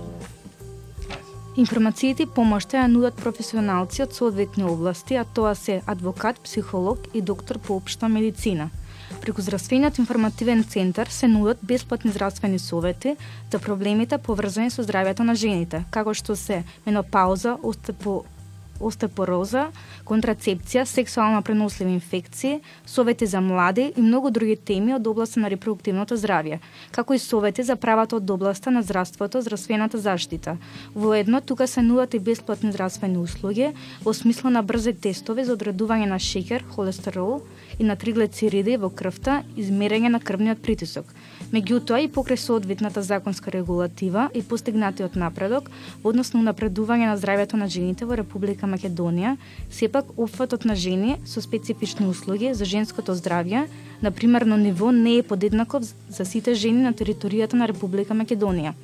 Информациите 1.56 2.26
и 2.26 2.28
помошта 2.28 2.76
ја 2.76 2.88
нудат 2.92 3.16
професионалци 3.16 4.02
од 4.04 4.12
соодветни 4.12 4.66
области, 4.68 5.16
а 5.16 5.24
тоа 5.24 5.54
се 5.56 5.78
адвокат, 5.88 6.36
психолог 6.44 7.06
и 7.14 7.22
доктор 7.22 7.58
по 7.58 7.78
општа 7.80 8.10
медицина. 8.12 8.68
Преку 9.22 9.40
здравствениот 9.40 9.98
информативен 9.98 10.64
центар 10.64 11.08
се 11.08 11.28
нудат 11.28 11.58
бесплатни 11.62 12.10
здравствени 12.10 12.58
совети 12.58 13.16
за 13.52 13.58
проблемите 13.58 14.18
поврзани 14.18 14.70
со 14.70 14.84
здравјето 14.84 15.24
на 15.24 15.34
жените, 15.34 15.84
како 15.90 16.12
што 16.12 16.36
се 16.36 16.60
менопауза, 16.84 17.56
остепо 17.62 18.26
остепороза, 18.80 19.70
контрацепција, 20.04 20.84
сексуално 20.84 21.42
преносливи 21.42 21.92
инфекции, 21.92 22.60
совети 22.86 23.26
за 23.26 23.40
млади 23.40 23.92
и 23.96 24.02
многу 24.02 24.30
други 24.30 24.56
теми 24.56 24.94
од 24.94 25.06
областа 25.06 25.40
на 25.40 25.50
репродуктивното 25.50 26.16
здравје, 26.16 26.60
како 26.92 27.14
и 27.14 27.18
совети 27.18 27.62
за 27.62 27.76
правата 27.76 28.16
од 28.16 28.30
областа 28.30 28.70
на 28.70 28.82
здравството, 28.82 29.40
здравствената 29.40 29.98
заштита. 29.98 30.56
Воедно, 30.94 31.40
тука 31.40 31.66
се 31.66 31.82
нудат 31.82 32.14
и 32.14 32.18
бесплатни 32.18 32.72
здравствени 32.72 33.18
услуги 33.18 33.72
во 34.02 34.14
смисла 34.14 34.50
на 34.50 34.62
брзи 34.62 34.92
тестови 34.92 35.44
за 35.44 35.56
одредување 35.56 36.06
на 36.06 36.18
шеќер, 36.18 36.64
холестерол 36.74 37.42
и 37.78 37.84
на 37.84 37.96
триглицериди 37.96 38.76
во 38.76 38.90
крвта, 38.90 39.42
измерење 39.56 40.08
на 40.08 40.20
крвниот 40.20 40.62
притисок. 40.62 41.06
Меѓутоа 41.54 42.00
и 42.02 42.08
покрај 42.10 42.40
соодветната 42.42 43.02
законска 43.06 43.52
регулатива 43.54 44.24
и 44.34 44.42
постигнатиот 44.42 45.14
напредок 45.14 45.68
во 46.02 46.10
однос 46.10 46.32
на 46.34 46.42
напредување 46.48 47.06
на 47.06 47.14
здравјето 47.14 47.54
на 47.60 47.68
жените 47.70 48.04
во 48.04 48.16
Република 48.18 48.66
Македонија, 48.66 49.36
сепак 49.70 50.10
опфатот 50.18 50.64
на 50.66 50.74
жени 50.74 51.20
со 51.24 51.40
специфични 51.40 52.08
услуги 52.10 52.50
за 52.54 52.64
женското 52.64 53.14
здравје 53.14 53.68
на 54.02 54.10
примерно 54.10 54.56
ниво 54.56 54.90
не 54.90 55.18
е 55.18 55.22
подеднаков 55.22 55.86
за 56.10 56.24
сите 56.24 56.54
жени 56.54 56.82
на 56.82 56.92
територијата 56.92 57.54
на 57.54 57.68
Република 57.70 58.14
Македонија. 58.14 58.74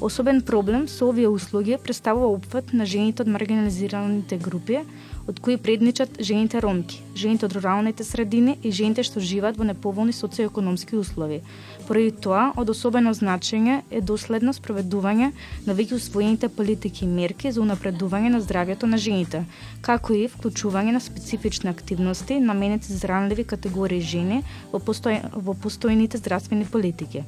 Особен 0.00 0.42
проблем 0.42 0.86
со 0.86 1.08
овие 1.08 1.28
услуги 1.28 1.76
представува 1.82 2.26
опфат 2.30 2.72
на 2.72 2.86
жените 2.86 3.22
од 3.24 3.28
маргинализираните 3.34 4.36
групи, 4.38 4.84
од 5.26 5.40
кои 5.42 5.56
предничат 5.58 6.22
жените 6.22 6.60
ромки, 6.62 7.02
жените 7.18 7.46
од 7.46 7.56
руралните 7.58 8.04
средини 8.06 8.54
и 8.62 8.70
жените 8.70 9.02
што 9.02 9.18
живеат 9.18 9.58
во 9.58 9.66
неповолни 9.66 10.14
социоекономски 10.14 10.94
услови. 10.96 11.40
Поради 11.88 12.14
тоа, 12.14 12.52
од 12.54 12.70
особено 12.70 13.10
значење 13.10 13.82
е 13.90 14.00
доследно 14.00 14.54
спроведување 14.54 15.32
на 15.66 15.74
веќе 15.74 15.98
усвоените 15.98 16.48
политики 16.48 17.02
и 17.04 17.10
мерки 17.10 17.50
за 17.50 17.60
унапредување 17.66 18.30
на 18.30 18.40
здравјето 18.40 18.86
на 18.86 19.02
жените, 19.02 19.44
како 19.82 20.14
и 20.14 20.28
вклучување 20.30 20.94
на 20.94 21.02
специфични 21.02 21.74
активности 21.74 22.38
наменети 22.38 22.94
за 22.94 23.10
ранливи 23.10 23.42
категории 23.42 23.98
жени 24.00 24.44
во, 24.70 24.78
постој, 24.78 25.24
во 25.34 25.58
постојните 25.58 26.22
здравствени 26.22 26.70
политики. 26.70 27.26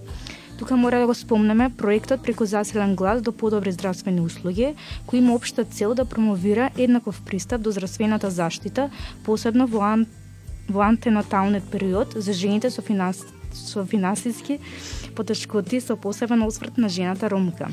Тука 0.60 0.76
мора 0.76 0.98
да 0.98 1.06
го 1.06 1.14
спомнеме 1.14 1.70
проектот 1.78 2.22
преку 2.22 2.44
Заселен 2.44 2.96
глас 2.96 3.22
до 3.22 3.32
подобри 3.32 3.72
здравствени 3.72 4.20
услуги, 4.20 4.74
кој 5.08 5.16
има 5.16 5.32
општа 5.32 5.64
цел 5.64 5.94
да 5.96 6.04
промовира 6.04 6.68
еднаков 6.76 7.22
пристап 7.24 7.62
до 7.64 7.72
здравствената 7.72 8.28
заштита, 8.28 8.90
посебно 9.24 9.64
во, 9.66 9.80
ан... 9.80 10.04
во 10.68 10.82
антенаталниот 10.84 11.64
период 11.72 12.12
за 12.12 12.32
жените 12.36 12.68
со, 12.68 12.82
финанс... 12.82 13.24
со 13.56 13.86
финансиски 13.86 14.58
потешкоти 15.16 15.80
со 15.80 15.96
посебен 15.96 16.42
осврт 16.42 16.76
на 16.76 16.90
жената 16.90 17.30
ромка. 17.30 17.72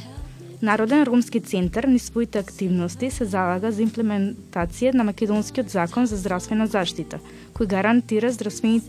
Народен 0.61 1.03
ромски 1.03 1.41
центар 1.41 1.83
ни 1.83 1.99
своите 1.99 2.39
активности 2.39 3.11
се 3.11 3.25
залага 3.25 3.71
за 3.71 3.83
имплементација 3.83 4.93
на 4.95 5.03
македонскиот 5.03 5.67
закон 5.69 6.07
за 6.07 6.15
здравствена 6.15 6.71
заштита, 6.71 7.19
кој 7.51 7.67
гарантира 7.67 8.31
здравствени 8.31 8.79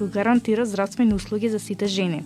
кој 0.00 0.08
гарантира 0.08 0.64
здравствени 0.64 1.12
услуги 1.12 1.52
за 1.52 1.60
сите 1.60 1.86
жени. 1.86 2.24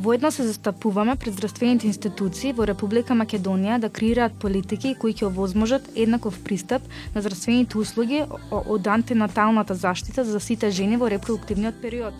Воедно 0.00 0.30
се 0.32 0.42
застапуваме 0.42 1.16
пред 1.16 1.34
здравствените 1.34 1.86
институции 1.86 2.54
во 2.56 2.64
Република 2.64 3.12
Македонија 3.12 3.76
да 3.82 3.90
креираат 3.92 4.38
политики 4.40 4.94
кои 4.96 5.12
ќе 5.12 5.26
овозможат 5.28 5.90
еднаков 5.92 6.38
пристап 6.40 6.86
на 7.14 7.20
здравствените 7.20 7.76
услуги 7.76 8.22
од 8.50 8.86
антенаталната 8.88 9.76
заштита 9.76 10.24
за 10.24 10.40
сите 10.40 10.70
жени 10.70 10.96
во 10.96 11.10
репродуктивниот 11.12 11.82
период. 11.84 12.16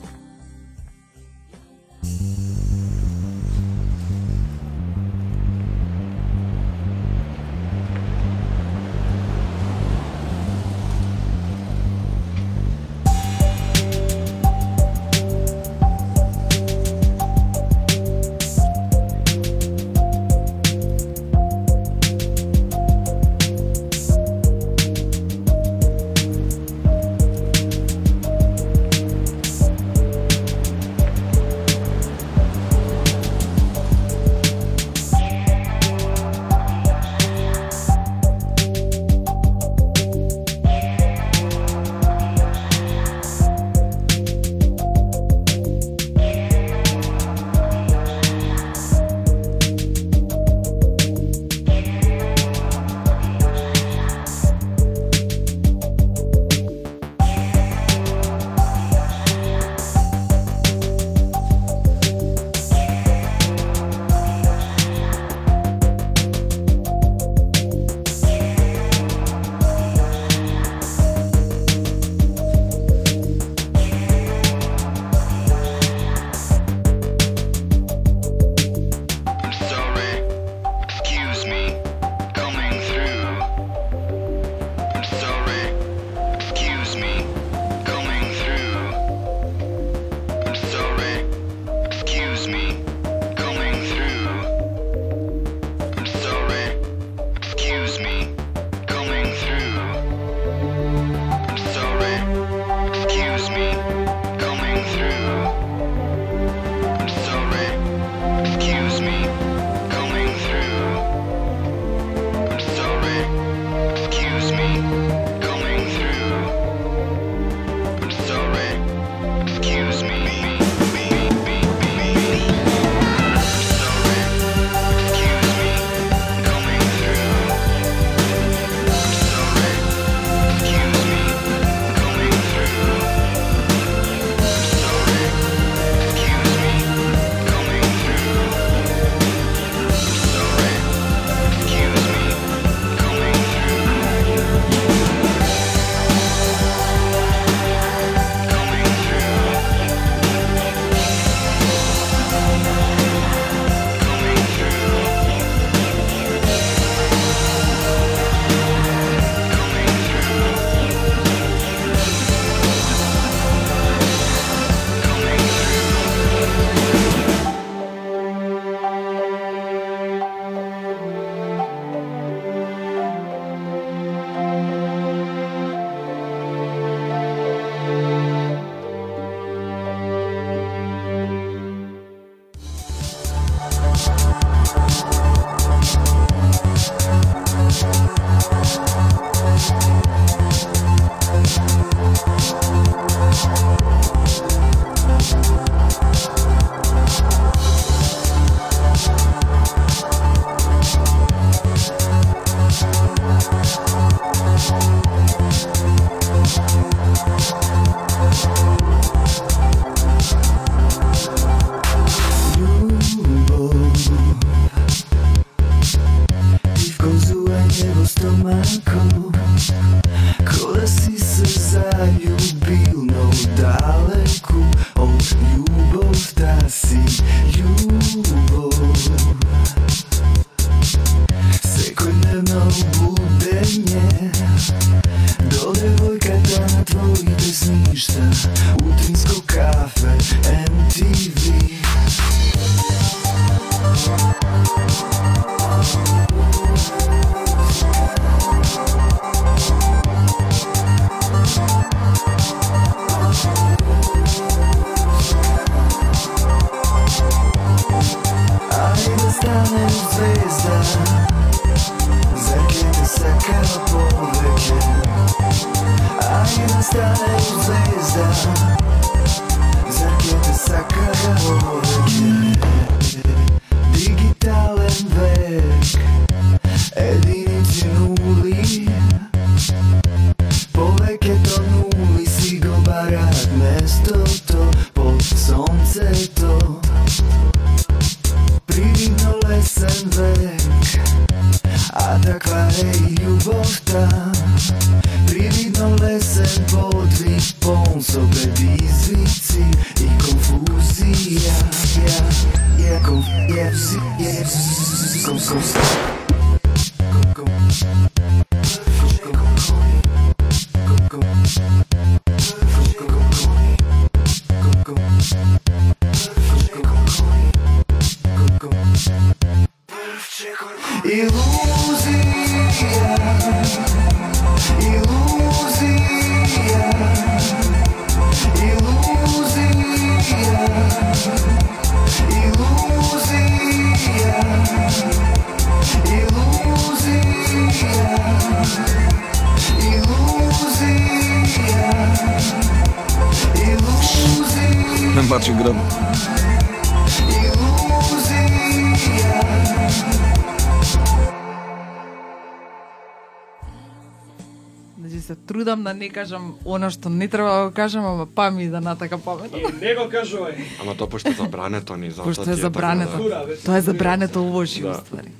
Не 356.00 356.08
кажам 356.08 356.56
она 356.64 356.88
што 356.90 357.10
не 357.12 357.28
треба 357.28 357.48
да 357.50 357.64
го 357.68 357.74
кажам, 357.76 358.06
ама 358.06 358.26
па 358.26 358.50
ми 358.50 358.68
да 358.68 358.80
натака 358.80 359.18
памет. 359.18 359.52
И 359.52 359.60
не 359.84 359.94
го 359.94 360.08
кажувај. 360.08 360.56
Ама 360.80 360.96
тоа 360.96 361.06
пошто 361.08 361.28
е 361.28 361.36
забрането 361.36 361.96
ни, 361.96 362.10
затоа 362.10 362.24
Пошто 362.24 362.42
е 362.42 362.44
така 362.44 362.56
забрането. 362.56 363.16
Бе, 363.46 363.56
Тоа 363.64 363.76
е 363.76 363.80
забрането 363.80 364.42
лоши 364.42 364.82
Да. 364.82 364.90
уствари. 364.90 365.30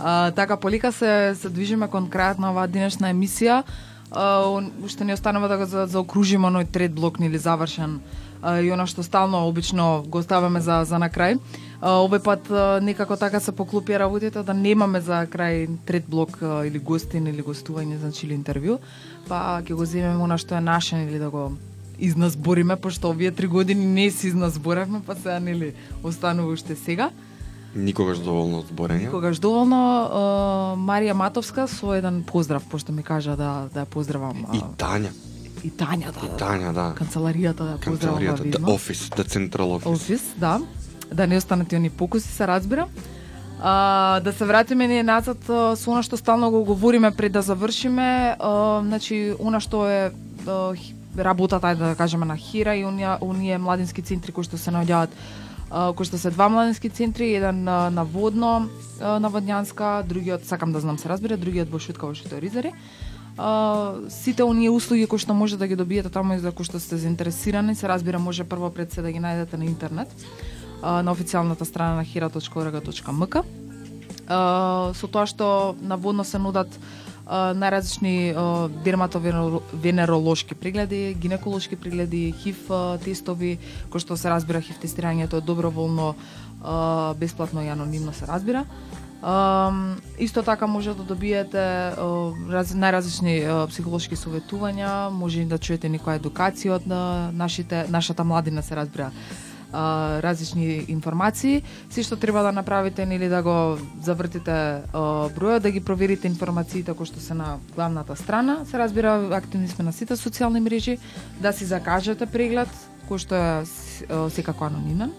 А, 0.00 0.30
така, 0.30 0.56
полика 0.56 0.92
се, 0.92 1.34
се 1.34 1.48
движиме 1.48 1.88
кон 1.88 2.06
крајот 2.10 2.38
на 2.38 2.50
оваа 2.54 2.68
денешна 2.68 3.10
емисија. 3.10 3.62
А, 4.10 4.46
уште 4.84 5.04
ни 5.04 5.12
останува 5.12 5.48
да 5.48 5.56
го 5.58 5.66
за, 5.66 5.86
заокружиме 5.86 6.46
оној 6.46 6.70
трет 6.70 6.94
блок 6.94 7.18
или 7.20 7.38
завршен 7.38 8.00
а, 8.42 8.60
и 8.60 8.70
она 8.70 8.86
што 8.86 9.02
стално 9.02 9.48
обично 9.48 10.04
го 10.06 10.18
оставаме 10.18 10.60
за, 10.60 10.84
за 10.84 10.98
на 10.98 11.10
крај. 11.10 11.38
Овој 11.84 12.22
пат 12.24 12.48
некако 12.80 13.16
така 13.20 13.40
се 13.44 13.52
поклопија 13.52 13.98
работите 14.00 14.40
да 14.42 14.54
немаме 14.56 15.02
за 15.04 15.26
крај 15.28 15.68
трет 15.84 16.06
блок 16.08 16.38
или 16.40 16.78
гостин 16.80 17.26
или 17.28 17.44
гостување, 17.44 17.98
значи 18.00 18.24
или 18.24 18.38
интервју, 18.38 18.78
па 19.28 19.60
ќе 19.60 19.76
го 19.76 19.84
земеме 19.84 20.24
она 20.24 20.38
што 20.40 20.56
е 20.56 20.62
наше 20.64 20.96
или 21.04 21.18
да 21.20 21.28
го 21.28 21.52
изназбориме, 21.98 22.76
пошто 22.76 23.10
овие 23.10 23.30
три 23.30 23.46
години 23.46 23.84
не 23.86 24.10
си 24.10 24.32
изназборавме, 24.32 25.02
па 25.06 25.14
сега 25.14 25.38
нели 25.40 25.74
останува 26.02 26.52
уште 26.52 26.76
сега. 26.76 27.10
Никогаш 27.74 28.18
доволно 28.18 28.62
зборење. 28.62 29.10
Когаш 29.10 29.38
доволно 29.42 29.76
Марија 30.78 31.12
Матовска 31.12 31.66
со 31.68 31.92
еден 31.94 32.22
поздрав, 32.24 32.64
пошто 32.70 32.92
ми 32.92 33.02
кажа 33.02 33.36
да 33.36 33.68
да 33.74 33.84
ја 33.84 33.90
поздравам. 33.90 34.46
И 34.54 34.62
Тања, 34.80 35.12
и 35.64 35.70
Тања 35.70 36.14
да. 36.14 36.24
и 36.24 36.30
Тања, 36.38 36.72
да. 36.72 36.86
Канцеларијата 36.96 37.66
да 37.66 37.76
поздравам 37.76 38.22
Канцеларијата, 38.22 38.58
да, 38.58 38.72
офис, 38.72 39.10
да 39.16 39.24
централ 39.24 39.72
офис. 39.76 39.90
Офис, 39.92 40.22
да. 40.36 40.60
Да 41.12 41.26
не 41.26 41.36
останат 41.36 41.72
и 41.72 41.76
они 41.76 41.90
покуси, 41.90 42.28
се 42.28 42.46
разбира. 42.46 42.86
А, 43.60 44.20
да 44.20 44.32
се 44.32 44.44
вратиме 44.44 44.88
ние 44.88 45.02
назад 45.02 45.38
со 45.46 45.90
она 45.90 46.02
што 46.02 46.16
стално 46.16 46.50
го 46.50 46.64
говориме 46.64 47.10
пред 47.10 47.32
да 47.32 47.42
завршиме, 47.42 48.36
а, 48.38 48.82
значи 48.84 49.34
она 49.38 49.60
што 49.60 49.86
е 49.88 50.10
а, 50.46 50.74
работата 51.18 51.74
да 51.76 51.94
кажеме 51.94 52.26
на 52.26 52.36
Хира 52.36 52.74
и 52.76 52.84
оние 52.84 53.16
оние 53.20 53.58
младински 53.58 54.02
центри 54.02 54.32
кои 54.32 54.44
што 54.44 54.58
се 54.58 54.70
наоѓаат 54.70 55.08
кои 55.70 56.06
што 56.06 56.18
се 56.18 56.30
два 56.30 56.48
младински 56.48 56.90
центри, 56.90 57.34
еден 57.34 57.64
на 57.64 58.04
Водно, 58.04 58.68
на 59.00 59.30
Водњанска, 59.30 60.04
другиот 60.06 60.44
сакам 60.46 60.72
да 60.72 60.80
знам 60.80 60.98
се 60.98 61.08
разбира, 61.08 61.36
другиот 61.36 61.70
во 61.70 61.78
Шутка 61.78 62.06
во 62.06 62.14
Шуторизари. 62.14 62.70
ризари. 62.70 64.10
сите 64.10 64.44
оние 64.44 64.70
услуги 64.70 65.06
кои 65.06 65.18
што 65.18 65.34
може 65.34 65.56
да 65.56 65.66
ги 65.66 65.76
добиете 65.76 66.08
таму 66.08 66.34
и 66.34 66.38
за 66.38 66.52
кои 66.52 66.64
што 66.64 66.78
сте 66.78 66.96
заинтересирани, 66.96 67.74
се 67.74 67.88
разбира 67.88 68.18
може 68.18 68.44
прво 68.44 68.70
пред 68.70 68.92
се 68.92 69.02
да 69.02 69.10
ги 69.10 69.18
најдете 69.18 69.56
на 69.56 69.64
интернет 69.64 70.08
на 70.84 71.12
официјалната 71.12 71.64
страна 71.64 71.94
на 71.96 72.04
hira.org.mk. 72.04 73.44
Со 74.94 75.08
тоа 75.08 75.26
што 75.26 75.76
наводно 75.80 76.24
се 76.24 76.38
нудат 76.38 76.68
најразлични 77.24 78.34
дерматовенеролошки 78.84 80.54
прегледи, 80.54 81.14
гинеколошки 81.14 81.76
прегледи, 81.76 82.32
ХИВ 82.32 82.68
тестови, 83.04 83.58
кои 83.90 84.00
што 84.00 84.16
се 84.16 84.28
разбира 84.28 84.60
ХИВ 84.60 84.76
тестирањето 84.82 85.40
е 85.40 85.46
доброволно, 85.46 86.14
бесплатно 87.16 87.64
и 87.64 87.68
анонимно 87.68 88.12
се 88.12 88.26
разбира. 88.26 88.64
Исто 90.18 90.42
така 90.42 90.66
може 90.66 90.92
да 90.92 91.02
добиете 91.02 91.96
најразлични 91.96 93.40
психолошки 93.72 94.16
советувања, 94.20 95.08
може 95.08 95.40
и 95.40 95.48
да 95.48 95.56
чуете 95.58 95.88
некоја 95.88 96.20
едукација 96.20 96.76
од 96.76 96.84
нашите 97.32 97.86
нашата 97.88 98.24
младина 98.24 98.62
се 98.62 98.76
разбира 98.76 99.10
а, 99.74 100.22
различни 100.22 100.86
информации. 100.88 101.62
Се 101.90 102.06
што 102.06 102.16
треба 102.16 102.46
да 102.46 102.52
направите 102.54 103.06
нели 103.06 103.28
да 103.28 103.42
го 103.42 103.76
завртите 104.02 104.86
а, 104.94 105.26
бројот, 105.34 105.66
да 105.66 105.74
ги 105.74 105.82
проверите 105.82 106.30
информациите 106.30 106.94
кои 106.94 107.10
што 107.10 107.20
се 107.20 107.34
на 107.34 107.58
главната 107.74 108.16
страна. 108.16 108.62
Се 108.64 108.78
разбира, 108.78 109.18
активни 109.34 109.68
сме 109.68 109.84
на 109.84 109.92
сите 109.92 110.14
социјални 110.16 110.62
мрежи, 110.62 110.98
да 111.42 111.52
си 111.52 111.66
закажете 111.66 112.30
преглед 112.30 112.70
кој 113.08 113.18
што 113.18 113.34
е 113.34 113.50
секако 114.30 114.70
анонимен 114.70 115.12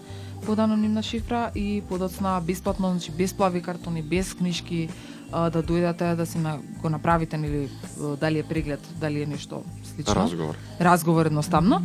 под 0.46 0.58
анонимна 0.58 1.02
шифра 1.02 1.50
и 1.54 1.82
подоцна 1.88 2.40
бесплатно, 2.40 2.90
значи 2.90 3.10
без 3.10 3.32
плави 3.32 3.62
картони, 3.62 4.02
без 4.02 4.34
книжки, 4.34 4.88
а, 5.32 5.50
да 5.50 5.62
дојдете 5.62 6.14
да 6.14 6.26
си 6.26 6.38
на, 6.38 6.58
го 6.82 6.88
направите 6.88 7.36
а, 7.36 8.16
дали 8.16 8.38
е 8.38 8.42
преглед, 8.42 8.80
дали 9.00 9.22
е 9.22 9.26
нешто 9.26 9.64
слично 9.94 10.14
Разговор. 10.14 10.54
разговор 10.80 11.26
едноставно, 11.26 11.82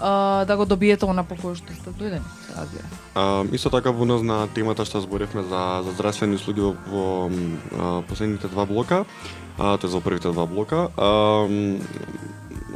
а, 0.00 0.44
да 0.44 0.56
го 0.56 0.64
добиете 0.64 1.06
она 1.06 1.24
по 1.24 1.34
кој 1.34 1.56
што 1.56 1.74
сте 1.74 1.90
дојдени, 1.90 2.24
се 2.46 2.56
разбира. 2.56 2.88
А, 3.14 3.44
исто 3.52 3.70
така 3.70 3.92
во 3.92 4.02
однос 4.02 4.22
на 4.22 4.48
темата 4.54 4.84
што 4.84 5.00
зборевме 5.00 5.42
за 5.42 5.82
за 5.84 5.92
здравствени 5.92 6.34
услуги 6.36 6.60
во, 6.60 6.74
во 6.86 7.30
а, 7.72 8.02
последните 8.02 8.48
два 8.48 8.66
блока, 8.66 9.04
а, 9.58 9.76
тоа 9.78 9.88
е 9.88 9.92
за 9.92 10.00
првите 10.00 10.32
два 10.32 10.46
блока. 10.46 10.88
А, 10.96 11.46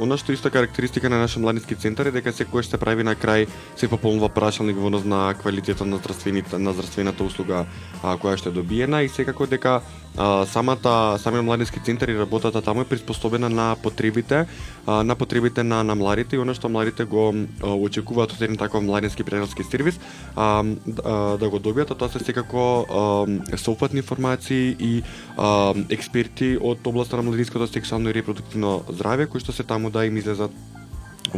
Она 0.01 0.17
што 0.19 0.35
исто 0.35 0.51
карактеристика 0.51 1.09
на 1.09 1.21
нашиот 1.23 1.43
младински 1.43 1.77
центар 1.79 2.09
е 2.11 2.15
дека 2.17 2.33
секој 2.35 2.65
се 2.67 2.79
прави 2.83 3.05
на 3.07 3.15
крај 3.15 3.47
се 3.79 3.89
пополнува 3.89 4.29
прашалник 4.29 4.77
во 4.77 4.91
однос 4.91 5.05
на 5.05 5.35
квалитетот 5.39 5.87
на 5.87 5.99
здравствените 6.03 6.59
на 6.59 6.73
здравствената 6.73 7.23
услуга 7.25 7.67
а, 8.03 8.17
која 8.19 8.37
што 8.37 8.51
е 8.51 8.59
добиена 8.59 9.05
и 9.05 9.09
секако 9.09 9.47
дека 9.47 9.83
а, 10.17 10.47
самата 10.47 11.19
самиот 11.19 11.45
младински 11.45 11.81
центар 11.81 12.09
и 12.09 12.19
работата 12.19 12.63
таму 12.63 12.81
е 12.81 12.85
приспособена 12.85 13.49
на 13.49 13.77
потребите 13.83 14.47
а, 14.87 15.03
на 15.05 15.17
потребите 15.17 15.63
на 15.63 15.85
на 15.85 15.95
младите 15.95 16.37
и 16.37 16.39
она 16.39 16.55
што 16.55 16.69
младите 16.69 17.05
го 17.05 17.35
а, 17.35 17.75
очекуваат 17.75 18.33
од 18.33 18.43
еден 18.43 18.57
таков 18.57 18.83
младински 18.83 19.25
пријателски 19.25 19.67
сервис 19.71 19.99
а, 20.37 20.63
а, 21.05 21.37
да 21.39 21.51
го 21.51 21.59
добијат, 21.59 21.91
а 21.91 21.99
тоа 21.99 22.09
се 22.09 22.19
секако 22.19 22.87
а, 22.87 23.57
соопфатни 23.57 23.99
информации 23.99 24.77
и 24.79 25.03
а, 25.37 25.75
експерти 25.91 26.57
од 26.61 26.87
областа 26.87 27.17
на 27.17 27.23
младинското 27.23 27.67
сексуално 27.67 28.11
и 28.11 28.15
репродуктивно 28.15 28.83
здравје 28.89 29.27
кои 29.27 29.41
што 29.41 29.53
се 29.53 29.65
таму 29.65 29.91
да 29.91 30.07
им 30.07 30.17
излезат 30.17 30.51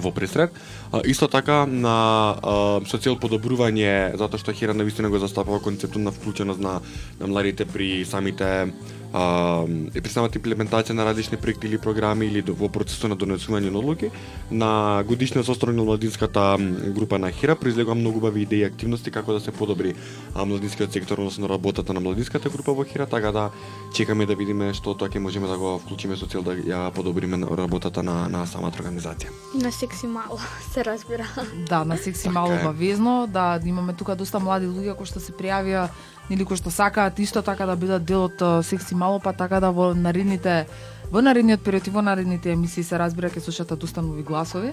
во 0.00 0.12
пресред. 0.12 0.52
А, 0.92 1.00
исто 1.04 1.28
така 1.28 1.66
на 1.66 2.36
а, 2.42 2.80
со 2.86 2.98
цел 2.98 3.16
подобрување 3.16 4.16
затоа 4.16 4.38
што 4.38 4.52
Хера 4.52 4.74
навистина 4.74 5.10
го 5.10 5.18
застапува 5.18 5.60
концептот 5.60 6.02
на 6.02 6.10
вклученост 6.10 6.60
на 6.60 6.80
на 7.20 7.26
младите 7.26 7.64
при 7.64 8.04
самите 8.04 8.72
а, 9.16 9.64
и 9.94 10.00
при 10.00 10.10
самата 10.10 10.36
имплементација 10.36 10.92
на 10.92 11.04
различни 11.04 11.38
проекти 11.38 11.66
или 11.66 11.78
програми 11.78 12.26
или 12.26 12.42
до- 12.42 12.52
во 12.54 12.68
процесот 12.68 13.08
на 13.08 13.16
донесување 13.16 13.70
на 13.70 13.78
одлуки 13.78 14.10
на 14.52 14.70
годишниот 15.02 15.46
состав 15.46 15.70
на 15.70 15.82
младинската 15.82 16.56
група 16.90 17.18
на 17.18 17.32
Хера 17.32 17.56
произлегува 17.56 17.94
многу 17.94 18.18
убави 18.18 18.42
идеи 18.42 18.60
и 18.60 18.64
активности 18.66 19.10
како 19.10 19.32
да 19.32 19.40
се 19.40 19.52
подобри 19.52 19.94
а, 20.34 20.44
младинскиот 20.44 20.92
сектор 20.92 21.18
односно 21.18 21.48
работата 21.48 21.92
на 21.92 22.00
младинската 22.00 22.48
група 22.50 22.72
во 22.72 22.84
Хера, 22.84 23.06
така 23.06 23.32
да 23.32 23.50
чекаме 23.92 24.26
да 24.26 24.34
видиме 24.34 24.74
што 24.74 24.94
тоа 24.94 25.08
ќе 25.08 25.18
можеме 25.18 25.48
да 25.48 25.56
го 25.56 25.78
вклучиме 25.78 26.16
со 26.16 26.26
цел 26.26 26.42
да 26.42 26.52
ја 26.52 26.90
подобриме 26.90 27.36
на- 27.36 27.48
работата 27.48 28.02
на 28.02 28.28
на 28.28 28.44
самата 28.46 28.72
организација. 28.74 29.30
И 29.54 29.58
на 29.58 29.72
секси 29.72 30.06
мало, 30.08 30.36
се 30.72 30.84
разбира. 30.84 31.24
Да, 31.64 31.84
на 31.84 31.96
секси 31.96 32.22
Така 32.24 32.34
мало 32.34 32.52
е. 32.52 32.62
бавезно, 32.64 33.26
да 33.28 33.60
имаме 33.64 33.92
тука 33.94 34.16
доста 34.16 34.40
млади 34.40 34.66
луѓе 34.66 34.94
кои 34.94 35.06
што 35.06 35.20
се 35.20 35.32
пријавија 35.32 35.88
или 36.30 36.44
кои 36.44 36.56
што 36.56 36.70
сакаат 36.70 37.18
исто 37.18 37.42
така 37.42 37.66
да 37.66 37.76
бидат 37.76 38.04
дел 38.04 38.26
од 38.26 38.64
секси 38.66 38.94
мало, 38.94 39.20
па 39.20 39.32
така 39.32 39.60
да 39.60 39.70
во 39.70 39.94
наредните 39.94 40.66
во 41.10 41.22
наредниот 41.22 41.62
период 41.62 41.86
и 41.86 41.90
во 41.90 42.02
наредните 42.02 42.52
емисии 42.52 42.82
се 42.84 42.98
разбира 42.98 43.30
ќе 43.30 43.44
слушате 43.44 43.76
доста 43.76 44.02
нови 44.02 44.22
гласови. 44.22 44.72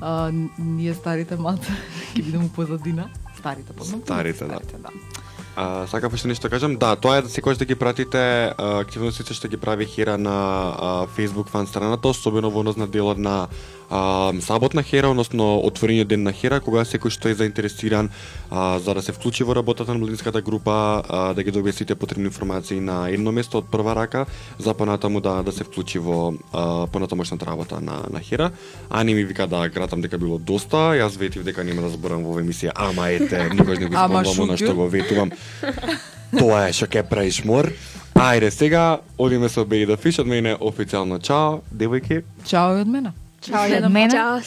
А, 0.00 0.30
ние 0.58 0.94
старите 0.94 1.36
малце 1.36 1.72
ќе 2.14 2.22
бидеме 2.22 2.48
позадина. 2.54 3.10
Старите, 3.38 3.72
подно. 3.72 4.00
Старите, 4.04 4.44
да. 4.44 4.60
да. 4.78 4.90
А, 5.56 5.86
сакав 5.86 6.14
уште 6.14 6.28
нешто 6.28 6.48
да 6.48 6.50
кажам, 6.50 6.76
да, 6.76 6.96
тоа 6.96 7.18
е 7.18 7.22
да 7.22 7.28
секогаш 7.28 7.58
да 7.58 7.64
ги 7.64 7.74
пратите 7.74 8.54
активностите 8.58 9.34
што 9.34 9.48
ги 9.48 9.56
прави 9.56 9.86
Хера 9.86 10.18
на 10.18 10.34
а, 10.74 11.06
Facebook 11.06 11.48
фан 11.48 11.66
страната, 11.66 12.08
особено 12.08 12.50
во 12.50 12.60
однос 12.60 12.76
на 12.76 12.86
делот 12.86 13.18
на 13.18 13.48
а, 13.90 14.32
Саботна 14.40 14.82
Хера, 14.82 15.08
односно 15.08 15.58
отворениот 15.58 16.08
ден 16.08 16.22
на 16.22 16.32
Хера, 16.32 16.60
кога 16.60 16.84
секој 16.84 17.10
што 17.10 17.28
е 17.28 17.34
заинтересиран 17.34 18.10
а, 18.50 18.78
за 18.78 18.94
да 18.94 19.02
се 19.02 19.12
вклучи 19.12 19.44
во 19.44 19.54
работата 19.54 19.92
на 19.92 19.98
младинската 19.98 20.42
група, 20.42 21.02
а, 21.08 21.34
да 21.34 21.42
ги 21.42 21.50
добие 21.50 21.72
сите 21.72 21.94
потребни 21.94 22.24
информации 22.24 22.80
на 22.80 23.08
едно 23.08 23.32
место 23.32 23.58
од 23.58 23.70
прва 23.70 23.94
рака, 23.94 24.26
за 24.58 24.74
понатаму 24.74 25.20
да 25.20 25.42
да 25.42 25.52
се 25.52 25.64
вклучи 25.64 25.98
во 25.98 26.34
а, 26.52 26.86
понатамошната 26.86 27.46
работа 27.46 27.80
на 27.80 28.02
на 28.10 28.20
Хера. 28.20 28.50
Ани 28.90 29.14
ми 29.14 29.24
вика 29.24 29.46
да 29.46 29.68
гратам 29.68 30.00
дека 30.00 30.18
било 30.18 30.38
доста, 30.38 30.94
јас 30.94 31.18
ветив 31.18 31.44
дека 31.44 31.64
нема 31.64 31.82
да 31.82 31.88
зборам 31.88 32.24
во 32.24 32.40
емисија, 32.40 32.72
ама 32.74 33.10
ете, 33.10 33.48
никош 33.54 33.78
не 33.78 33.86
го 33.86 33.94
спомнам 33.98 34.24
шугју. 34.24 34.56
што 34.56 34.74
го 34.74 34.88
ветувам. 34.88 35.30
Тоа 36.38 36.68
е 36.68 36.72
што 36.72 36.86
ќе 36.86 37.04
правиш 37.08 37.44
мор. 37.44 37.70
Ајде 38.14 38.50
сега, 38.50 39.00
одиме 39.18 39.48
со 39.48 39.64
Baby 39.66 39.86
the 39.90 39.96
Fish, 39.98 40.20
од 40.20 40.26
мене 40.26 40.54
официјално 40.54 41.18
чао, 41.18 41.60
девојки. 41.74 42.22
Чао 42.46 42.78
и 42.78 42.80
од 42.86 42.88
мене. 42.88 43.12
Чао 43.44 43.66
и 43.66 43.76
од 43.76 43.90
мене. 43.90 44.40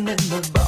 And 0.00 0.08
the 0.08 0.59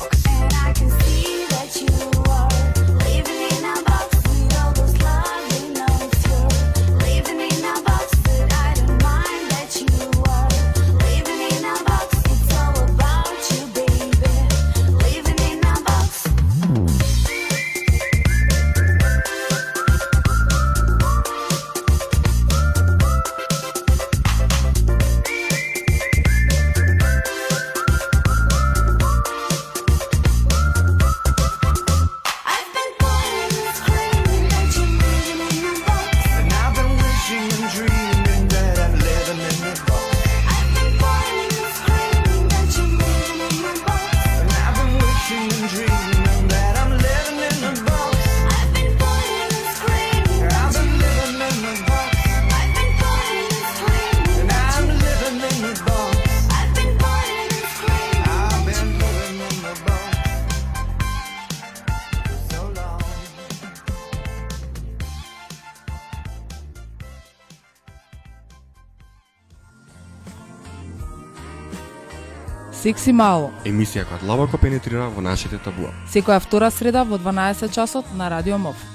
Секси 72.82 73.12
Мало. 73.14 73.52
Емисија 73.62 74.02
која 74.08 74.18
длабоко 74.24 74.58
пенетрира 74.58 75.04
во 75.14 75.22
нашите 75.22 75.60
табуа. 75.62 75.92
Секоја 76.10 76.40
втора 76.42 76.70
среда 76.74 77.04
во 77.06 77.14
12 77.14 77.70
часот 77.70 78.10
на 78.18 78.26
Радио 78.32 78.58
МОВ. 78.58 78.91